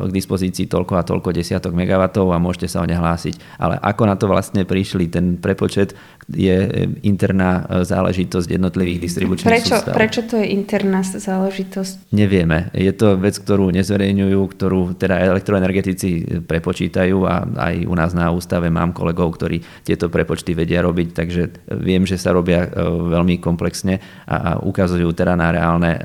[0.09, 3.61] k dispozícii toľko a toľko desiatok megawatov a môžete sa o ne hlásiť.
[3.61, 5.95] Ale ako na to vlastne prišli, ten prepočet
[6.29, 9.93] je interná e, záležitosť jednotlivých distribučných prečo, sústav.
[9.97, 12.13] Prečo to je interná záležitosť?
[12.13, 12.69] Nevieme.
[12.77, 18.69] Je to vec, ktorú nezverejňujú, ktorú teda elektroenergetici prepočítajú a aj u nás na ústave
[18.69, 21.41] mám kolegov, ktorí tieto prepočty vedia robiť, takže
[21.81, 23.97] viem, že sa robia e, veľmi komplexne
[24.29, 26.01] a ukazujú teda na reálne e,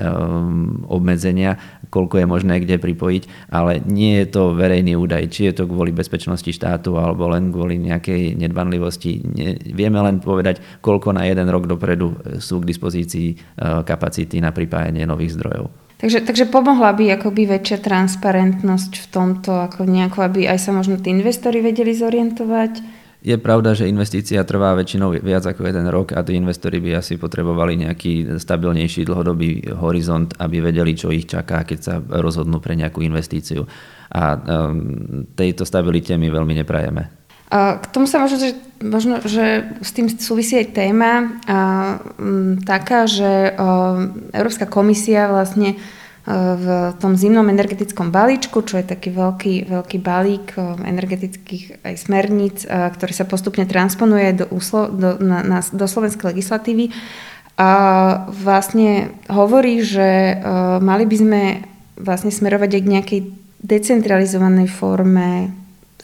[0.89, 1.57] obmedzenia,
[1.89, 5.93] koľko je možné kde pripojiť, ale nie je to verejný údaj, či je to kvôli
[5.93, 9.21] bezpečnosti štátu alebo len kvôli nejakej nedbanlivosti.
[9.71, 13.35] Vieme len povedať, koľko na jeden rok dopredu sú k dispozícii e,
[13.83, 15.85] kapacity na pripájanie nových zdrojov.
[15.95, 20.99] Takže, takže pomohla by akoby väčšia transparentnosť v tomto, ako nejako, aby aj sa možno
[20.99, 23.03] tí investori vedeli zorientovať?
[23.25, 27.17] Je pravda, že investícia trvá väčšinou viac ako jeden rok a tí investori by asi
[27.17, 33.01] potrebovali nejaký stabilnejší dlhodobý horizont, aby vedeli, čo ich čaká, keď sa rozhodnú pre nejakú
[33.01, 33.65] investíciu.
[34.13, 37.24] A um, tejto stabilite my veľmi neprajeme.
[37.51, 41.37] K tomu sa možno, že, možno, že s tým súvisí aj téma
[42.65, 43.53] taká, že
[44.33, 45.77] Európska komisia vlastne
[46.25, 53.13] v tom zimnom energetickom balíčku, čo je taký veľký, veľký balík energetických aj smerníc, ktorý
[53.13, 56.89] sa postupne transponuje do, úslo, do, na, na, do slovenskej legislatívy,
[57.55, 57.71] a
[58.35, 60.35] vlastne hovorí, že
[60.83, 61.41] mali by sme
[61.95, 63.19] vlastne smerovať aj k nejakej
[63.63, 65.55] decentralizovanej forme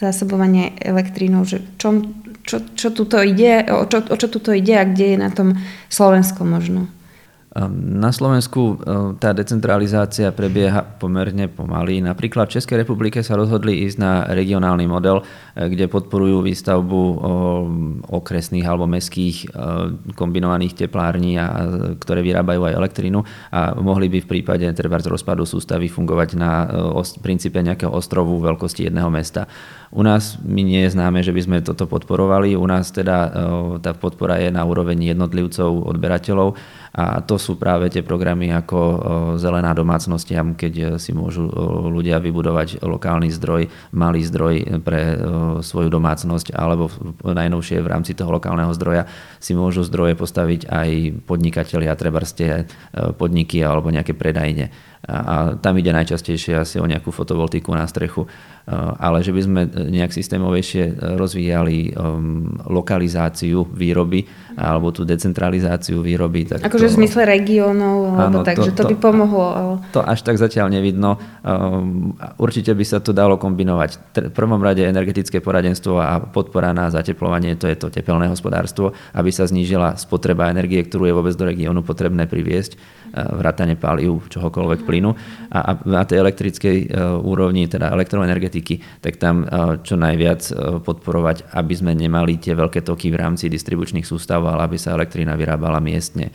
[0.01, 2.01] zásobovanie elektrínou, že čo,
[2.41, 5.53] čo, čo tuto ide, o čo, o čo tuto ide a kde je na tom
[5.93, 6.89] Slovensko možno?
[7.51, 11.99] Ehm, na Slovensku ehm, tá decentralizácia prebieha pomerne pomaly.
[11.99, 17.19] Napríklad v Českej republike sa rozhodli ísť na regionálny model, eh, kde podporujú výstavbu ehm,
[18.07, 19.53] okresných alebo mestských
[20.15, 21.35] kombinovaných teplární,
[21.97, 23.19] ktoré vyrábajú aj elektrínu
[23.51, 26.51] a mohli by v prípade treba z rozpadu sústavy fungovať na
[27.19, 29.47] princípe nejakého ostrovu veľkosti jedného mesta.
[29.91, 32.55] U nás mi nie je známe, že by sme toto podporovali.
[32.55, 33.17] U nás teda
[33.83, 36.55] tá podpora je na úroveň jednotlivcov, odberateľov
[36.91, 38.79] a to sú práve tie programy ako
[39.39, 41.47] zelená domácnostiam, keď si môžu
[41.87, 45.15] ľudia vybudovať lokálny zdroj, malý zdroj pre
[45.63, 46.91] svoju domácnosť, alebo
[47.23, 49.07] najnovšie v rámci toho lokálneho zdroja
[49.39, 50.89] si môžu zdroje postaviť aj
[51.23, 52.67] podnikatelia, treba ste
[53.15, 58.29] podniky alebo nejaké predajne a tam ide najčastejšie asi o nejakú fotovoltiku na strechu.
[59.01, 66.45] Ale že by sme nejak systémovejšie rozvíjali um, lokalizáciu výroby alebo tú decentralizáciu výroby.
[66.45, 69.47] Tak akože to, v zmysle regiónov, alebo tak, to, že to, to by pomohlo.
[69.49, 69.73] Ale...
[69.97, 71.17] To až tak zatiaľ nevidno.
[72.37, 74.13] Určite by sa to dalo kombinovať.
[74.29, 79.33] V prvom rade energetické poradenstvo a podpora na zateplovanie, to je to tepelné hospodárstvo, aby
[79.33, 82.77] sa znížila spotreba energie, ktorú je vôbec do regiónu potrebné priviesť
[83.13, 85.11] vrátane palív, čohokoľvek plynu.
[85.51, 86.87] A, na tej elektrickej e,
[87.21, 90.41] úrovni, teda elektroenergetiky, tak tam e, čo najviac
[90.83, 95.35] podporovať, aby sme nemali tie veľké toky v rámci distribučných sústav, ale aby sa elektrina
[95.35, 96.33] vyrábala miestne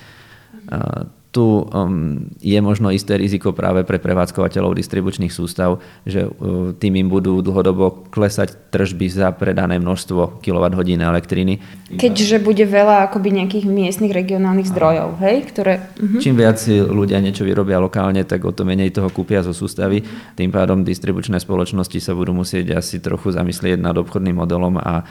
[1.36, 7.12] tu um, je možno isté riziko práve pre prevádzkovateľov distribučných sústav, že uh, tým im
[7.12, 11.60] budú dlhodobo klesať tržby za predané množstvo kWh elektriny.
[11.92, 15.44] Keďže bude veľa akoby nejakých miestnych regionálnych zdrojov, hej?
[15.52, 15.92] Ktoré...
[16.00, 16.24] Uh-huh.
[16.24, 20.00] Čím viac ľudia niečo vyrobia lokálne, tak o to menej toho kúpia zo sústavy.
[20.40, 25.04] Tým pádom distribučné spoločnosti sa budú musieť asi trochu zamyslieť nad obchodným modelom a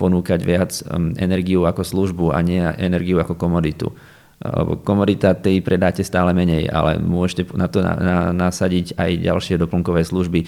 [0.00, 3.92] ponúkať viac um, energiu ako službu a nie energiu ako komoditu
[4.38, 10.06] alebo komodita predáte stále menej, ale môžete na to na, na, nasadiť aj ďalšie doplnkové
[10.06, 10.46] služby.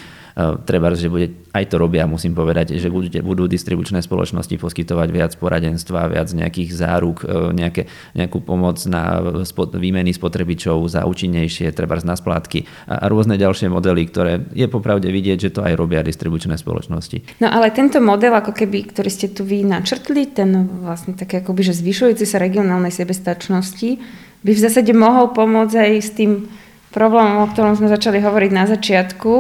[0.63, 5.33] Treba, že bude, aj to robia, musím povedať, že budú, budú distribučné spoločnosti poskytovať viac
[5.35, 11.99] poradenstva, viac nejakých záruk, e, nejaké, nejakú pomoc na spot, výmeny spotrebičov za účinnejšie, treba
[12.07, 16.07] na splátky a, a rôzne ďalšie modely, ktoré je popravde vidieť, že to aj robia
[16.07, 17.43] distribučné spoločnosti.
[17.43, 21.71] No ale tento model, ako keby, ktorý ste tu vy načrtli, ten vlastne také akoby,
[21.71, 23.99] že zvyšujúci sa regionálnej sebestačnosti,
[24.41, 26.49] by v zásade mohol pomôcť aj s tým
[26.91, 29.33] problémom, o ktorom sme začali hovoriť na začiatku,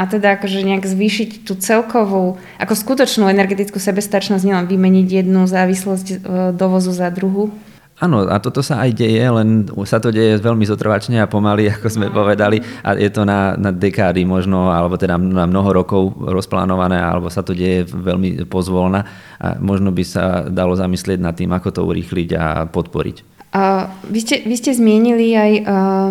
[0.00, 6.06] a teda akože nejak zvýšiť tú celkovú, ako skutočnú energetickú sebestačnosť, nielen vymeniť jednu závislosť
[6.08, 6.16] e,
[6.56, 7.52] dovozu za druhu?
[8.00, 11.92] Áno, a toto sa aj deje, len sa to deje veľmi zotrvačne a pomaly, ako
[11.92, 12.16] sme no.
[12.16, 12.64] povedali.
[12.80, 17.44] A je to na, na dekády možno, alebo teda na mnoho rokov rozplánované, alebo sa
[17.44, 19.04] to deje veľmi pozvolna.
[19.36, 23.28] A možno by sa dalo zamyslieť nad tým, ako to urýchliť a podporiť.
[23.52, 25.64] A vy, ste, vy ste zmienili aj uh,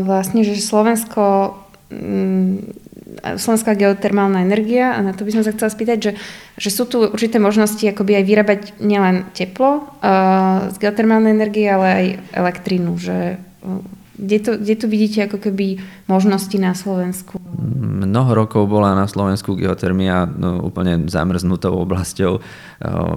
[0.06, 1.56] vlastne, že Slovensko
[1.90, 2.70] um,
[3.18, 6.12] slovenská geotermálna energia a na to by som sa chcela spýtať, že,
[6.58, 11.88] že sú tu určité možnosti akoby aj vyrábať nielen teplo uh, z geotermálnej energie, ale
[11.88, 12.06] aj
[12.38, 15.80] elektrínu, že uh, kde, to, kde tu vidíte ako keby
[16.12, 17.40] možnosti na Slovensku?
[17.80, 22.44] Mnoho rokov bola na Slovensku geotermia no, úplne zamrznutou oblasťou.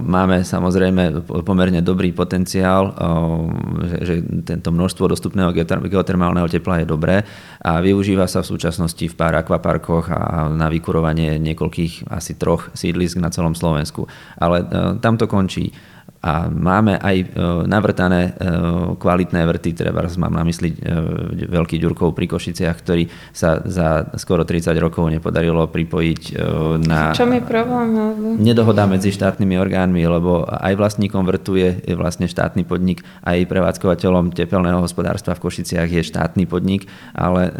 [0.03, 2.95] Máme samozrejme pomerne dobrý potenciál,
[3.83, 5.51] že, že tento množstvo dostupného
[5.87, 7.27] geotermálneho tepla je dobré
[7.59, 13.19] a využíva sa v súčasnosti v pár akvaparkoch a na vykurovanie niekoľkých, asi troch sídlisk
[13.19, 14.07] na celom Slovensku.
[14.39, 14.63] Ale
[14.99, 15.71] tam to končí
[16.23, 17.25] a máme aj e,
[17.67, 18.51] navrtané e,
[18.95, 20.77] kvalitné vrty, treba mám na mysli e,
[21.51, 26.39] veľký Ďurkov pri Košiciach, ktorý sa za skoro 30 rokov nepodarilo pripojiť
[26.87, 27.11] na...
[27.11, 28.39] Čo je problém?
[28.39, 34.79] Nedohoda medzi štátnymi orgánmi, lebo aj vlastníkom vrtu je vlastne štátny podnik, aj prevádzkovateľom tepelného
[34.79, 37.51] hospodárstva v Košiciach je štátny podnik, ale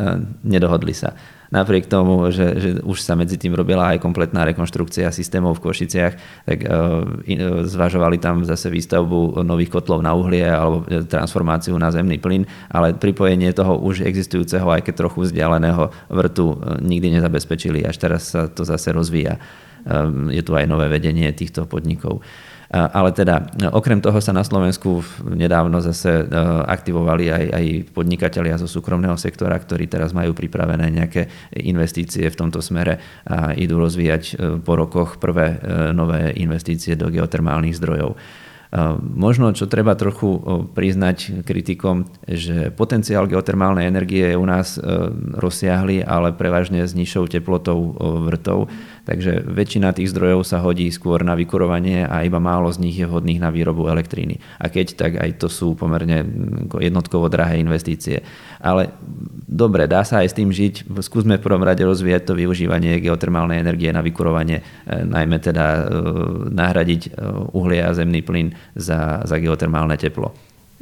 [0.48, 1.12] nedohodli sa
[1.54, 6.14] napriek tomu, že, že už sa medzi tým robila aj kompletná rekonštrukcia systémov v Košiciach,
[6.50, 7.38] tak e, e,
[7.70, 12.98] zvažovali tam zase výstavbu nových kotlov na uhlie alebo e, transformáciu na zemný plyn, ale
[12.98, 17.86] pripojenie toho už existujúceho, aj keď trochu vzdialeného vrtu nikdy nezabezpečili.
[17.86, 19.38] Až teraz sa to zase rozvíja.
[20.32, 22.24] Je tu aj nové vedenie týchto podnikov.
[22.74, 26.34] Ale teda okrem toho sa na Slovensku nedávno zase e,
[26.66, 31.30] aktivovali aj, aj podnikatelia zo súkromného sektora, ktorí teraz majú pripravené nejaké
[31.62, 32.98] investície v tomto smere
[33.30, 35.58] a idú rozvíjať e, po rokoch prvé e,
[35.94, 38.18] nové investície do geotermálnych zdrojov.
[39.06, 40.34] Možno, čo treba trochu
[40.74, 44.82] priznať kritikom, že potenciál geotermálnej energie je u nás
[45.38, 47.94] rozsiahly, ale prevažne s nižšou teplotou
[48.26, 48.74] vrtov.
[49.04, 53.04] Takže väčšina tých zdrojov sa hodí skôr na vykurovanie a iba málo z nich je
[53.04, 54.40] vhodných na výrobu elektríny.
[54.64, 56.24] A keď, tak aj to sú pomerne
[56.80, 58.24] jednotkovo drahé investície.
[58.64, 58.96] Ale
[59.44, 60.88] dobre, dá sa aj s tým žiť.
[61.04, 65.82] Skúsme v prvom rade rozvíjať to využívanie geotermálnej energie na vykurovanie, e, najmä teda e,
[66.56, 67.10] nahradiť e,
[67.52, 70.32] uhlie a zemný plyn za, za geotermálne teplo.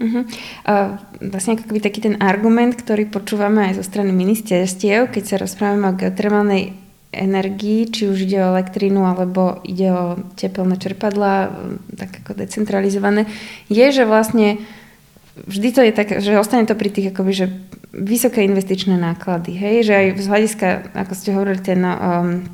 [0.02, 0.26] Uh-huh.
[0.66, 0.98] Uh,
[1.30, 5.98] vlastne ako taký ten argument, ktorý počúvame aj zo strany ministerstiev, keď sa rozprávame o
[5.98, 6.74] geotermálnej
[7.12, 10.06] energii, či už ide o elektrínu alebo ide o
[10.40, 11.52] tepelné čerpadla,
[12.00, 13.28] tak ako decentralizované,
[13.68, 14.64] je, že vlastne
[15.36, 17.46] vždy to je tak, že ostane to pri tých akoby, že
[17.92, 22.48] vysoké investičné náklady, hej, že aj z hľadiska, ako ste hovorili, ten um,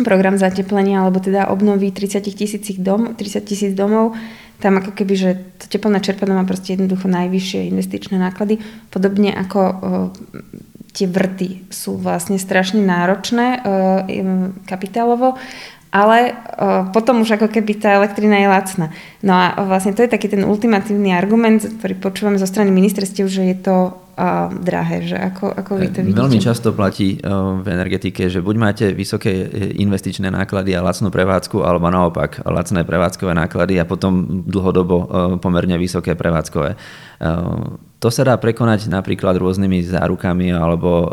[0.00, 4.16] program zateplenia alebo teda obnovy 30 tisíc dom, 30 tisíc domov,
[4.60, 5.30] tam ako keby, že
[5.60, 11.96] to teplné čerpadlo má proste jednoducho najvyššie investičné náklady, podobne ako uh, tie vrty sú
[11.96, 13.58] vlastne strašne náročné e,
[14.66, 15.38] kapitálovo,
[15.90, 16.32] ale e,
[16.90, 18.86] potom už ako keby tá elektrina je lacná.
[19.22, 23.42] No a vlastne to je taký ten ultimatívny argument, ktorý počúvame zo strany ministerstiev, že
[23.54, 23.76] je to
[24.20, 25.08] uh, drahé.
[25.08, 26.20] Že ako, ako vy to vidíte?
[26.20, 29.32] Veľmi často platí uh, v energetike, že buď máte vysoké
[29.80, 35.06] investičné náklady a lacnú prevádzku, alebo naopak lacné prevádzkové náklady a potom dlhodobo uh,
[35.40, 36.76] pomerne vysoké prevádzkové.
[37.20, 41.04] Uh, to sa dá prekonať napríklad rôznymi zárukami alebo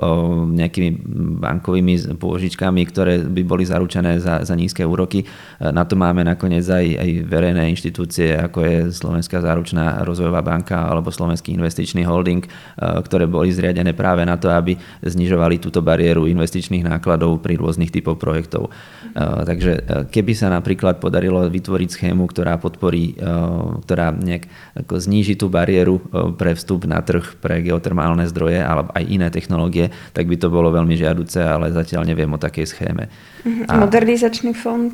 [0.56, 1.04] nejakými
[1.36, 5.28] bankovými pôžičkami, ktoré by boli zaručené za, za nízke úroky.
[5.60, 11.12] Na to máme nakoniec aj, aj verejné inštitúcie, ako je Slovenská záručná rozvojová banka alebo
[11.12, 12.48] Slovenský investičný holding,
[12.80, 18.16] ktoré boli zriadené práve na to, aby znižovali túto bariéru investičných nákladov pri rôznych typoch
[18.16, 18.72] projektov.
[19.12, 23.20] Takže keby sa napríklad podarilo vytvoriť schému, ktorá podporí,
[23.84, 24.48] ktorá nejak
[24.88, 25.97] zníži tú bariéru
[26.38, 30.70] pre vstup na trh pre geotermálne zdroje alebo aj iné technológie, tak by to bolo
[30.72, 33.10] veľmi žiaduce, ale zatiaľ neviem o takej schéme.
[33.44, 33.66] Uh-huh.
[33.68, 34.94] A Modernizačný fond?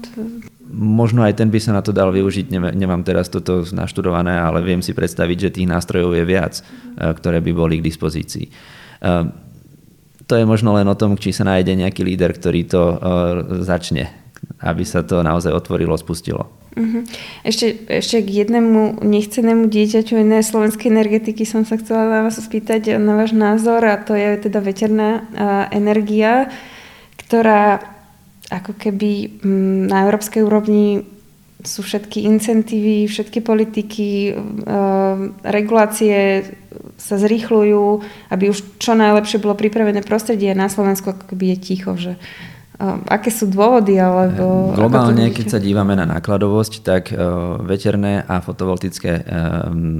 [0.73, 4.81] Možno aj ten by sa na to dal využiť, nemám teraz toto naštudované, ale viem
[4.81, 7.13] si predstaviť, že tých nástrojov je viac, uh-huh.
[7.19, 8.49] ktoré by boli k dispozícii.
[9.03, 9.29] Uh,
[10.23, 12.97] to je možno len o tom, či sa nájde nejaký líder, ktorý to uh,
[13.61, 14.07] začne,
[14.63, 16.62] aby sa to naozaj otvorilo, spustilo.
[16.73, 17.05] Uh-huh.
[17.45, 22.97] Ešte, ešte k jednému nechcenému dieťaťu iné slovenskej energetiky som sa chcela na vás spýtať
[22.97, 26.49] na váš názor a to je teda veterná uh, energia,
[27.21, 27.77] ktorá
[28.49, 31.05] ako keby um, na európskej úrovni
[31.61, 36.41] sú všetky incentívy, všetky politiky, uh, regulácie
[36.97, 37.85] sa zrýchľujú,
[38.33, 42.17] aby už čo najlepšie bolo pripravené prostredie na Slovensku ako keby je ticho, že
[42.81, 44.01] Aké sú dôvody?
[44.01, 47.13] Alebo Globálne, keď sa dívame na nákladovosť, tak
[47.63, 49.23] veterné a fotovoltické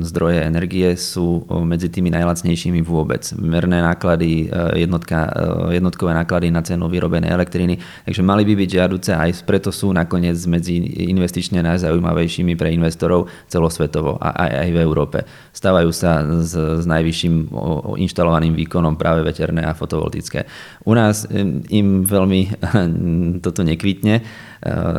[0.02, 3.30] zdroje energie sú medzi tými najlacnejšími vôbec.
[3.38, 5.30] Merné náklady, jednotka,
[5.70, 7.78] jednotkové náklady na cenu vyrobenej elektriny,
[8.10, 10.82] takže mali by byť žiaduce aj preto sú nakoniec medzi
[11.14, 15.18] investične najzaujímavejšími pre investorov celosvetovo a aj, aj v Európe.
[15.54, 17.54] Stávajú sa s, s najvyšším
[18.02, 20.50] inštalovaným výkonom práve veterné a fotovoltické.
[20.84, 21.30] U nás
[21.70, 22.62] im veľmi
[23.45, 24.16] toto nekvitne.
[24.20, 24.24] E,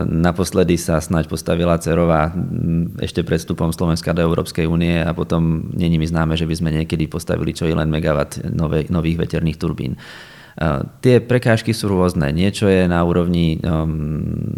[0.05, 2.31] naposledy sa snaď postavila Cerová
[3.01, 6.71] ešte pred vstupom Slovenska do Európskej únie a potom není mi známe, že by sme
[6.83, 8.45] niekedy postavili čo i len megawatt
[8.89, 9.97] nových veterných turbín.
[11.03, 12.31] Tie prekážky sú rôzne.
[12.31, 14.55] Niečo je na úrovni um,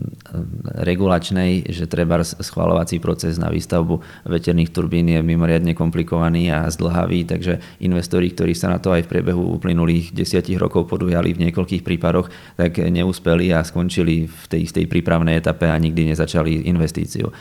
[0.76, 7.80] regulačnej, že treba schvalovací proces na výstavbu veterných turbín je mimoriadne komplikovaný a zdlhavý, takže
[7.80, 12.28] investori, ktorí sa na to aj v priebehu uplynulých desiatich rokov podujali v niekoľkých prípadoch,
[12.60, 17.32] tak neúspeli a skončili v tej istej prípravnej etape a nikdy nezačali investíciu.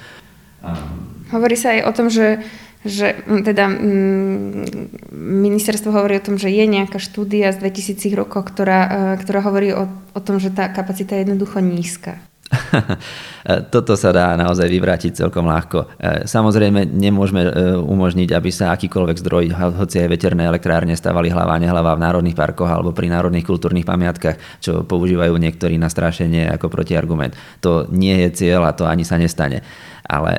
[1.30, 2.40] Hovorí sa aj o tom, že
[2.86, 4.64] že mm, teda mm,
[5.12, 8.90] ministerstvo hovorí o tom, že je nejaká štúdia z 2000 rokov, ktorá, e,
[9.26, 12.22] ktorá hovorí o, o tom, že tá kapacita je jednoducho nízka.
[13.74, 15.98] Toto sa dá naozaj vyvrátiť celkom ľahko.
[15.98, 19.46] E, samozrejme, nemôžeme e, umožniť, aby sa akýkoľvek zdroj,
[19.82, 24.62] hoci aj veterné elektrárne, stavali hlava nehlava v národných parkoch alebo pri národných kultúrnych pamiatkách,
[24.62, 27.34] čo používajú niektorí na strašenie ako protiargument.
[27.66, 29.66] To nie je cieľ a to ani sa nestane.
[30.06, 30.38] Ale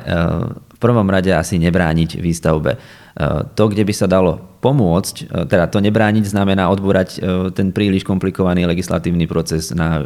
[0.77, 2.77] v prvom rade asi nebrániť výstavbe.
[2.77, 2.79] E,
[3.57, 8.05] to, kde by sa dalo pomôcť, e, teda to nebrániť znamená odbúrať e, ten príliš
[8.05, 10.05] komplikovaný legislatívny proces na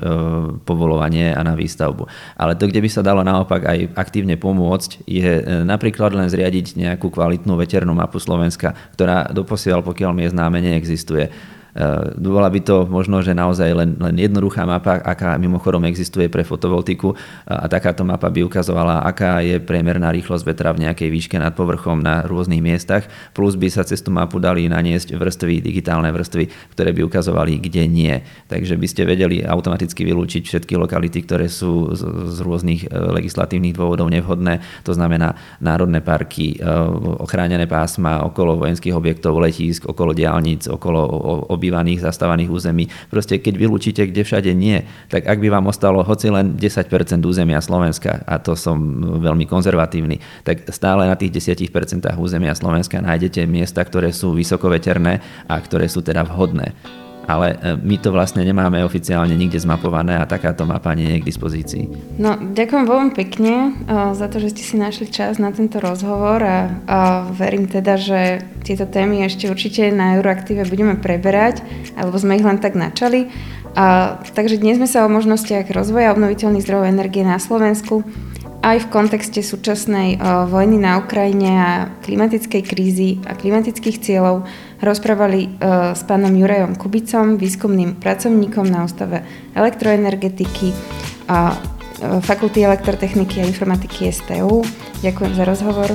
[0.63, 2.07] povolovanie a na výstavbu.
[2.39, 7.11] Ale to, kde by sa dalo naopak aj aktívne pomôcť, je napríklad len zriadiť nejakú
[7.11, 11.28] kvalitnú veternú mapu Slovenska, ktorá doposiaľ, pokiaľ mi je známe, neexistuje
[12.19, 17.15] bola by to možno, že naozaj len, len jednoduchá mapa, aká mimochodom existuje pre fotovoltiku.
[17.47, 22.03] A takáto mapa by ukazovala, aká je priemerná rýchlosť vetra v nejakej výške nad povrchom
[22.03, 26.91] na rôznych miestach, plus by sa cez tú mapu dali naniesť vrstvy, digitálne vrstvy, ktoré
[26.91, 28.15] by ukazovali, kde nie.
[28.51, 32.03] Takže by ste vedeli automaticky vylúčiť všetky lokality, ktoré sú z,
[32.36, 36.67] z rôznych e, legislatívnych dôvodov nevhodné, to znamená národné parky, e,
[37.22, 41.01] ochránené pásma okolo vojenských objektov, letísk, okolo diálnic, okolo
[41.62, 42.89] obývaných, zastávaných území.
[43.14, 44.82] Proste keď vylúčite, kde všade nie,
[45.14, 48.82] tak ak by vám ostalo hoci len 10% územia Slovenska, a to som
[49.22, 51.70] veľmi konzervatívny, tak stále na tých 10%
[52.18, 56.74] územia Slovenska nájdete miesta, ktoré sú vysokoveterné a ktoré sú teda vhodné
[57.32, 61.30] ale e, my to vlastne nemáme oficiálne nikde zmapované a takáto mapa nie je k
[61.32, 61.84] dispozícii.
[62.20, 66.44] No, ďakujem veľmi pekne uh, za to, že ste si našli čas na tento rozhovor
[66.44, 67.00] a, a
[67.32, 71.64] verím teda, že tieto témy ešte určite na Euroaktíve budeme preberať,
[71.96, 73.32] alebo sme ich len tak načali.
[73.72, 78.04] A, takže dnes sme sa o možnostiach rozvoja obnoviteľných zdrojov energie na Slovensku
[78.62, 81.72] aj v kontexte súčasnej uh, vojny na Ukrajine a
[82.05, 84.45] klimatickej krízy a klimatických cieľov
[84.80, 89.26] rozprávali uh, s pánom Jurajom Kubicom, výskumným pracovníkom na Ústave
[89.57, 90.74] elektroenergetiky
[91.26, 94.62] a uh, Fakulty elektrotechniky a informatiky STU.
[95.01, 95.89] Ďakujem za rozhovor.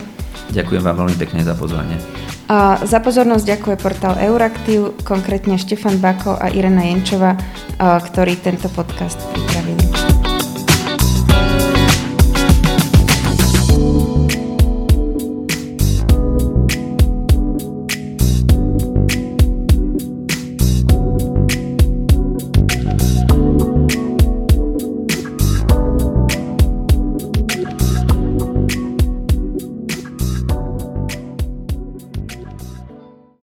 [0.50, 1.98] Ďakujem vám veľmi pekne za pozvanie.
[2.46, 7.34] A za pozornosť ďakuje portál Euraktiv, konkrétne Štefan Bako a Irena Jenčova,
[7.82, 10.15] ktorí tento podcast pripravili.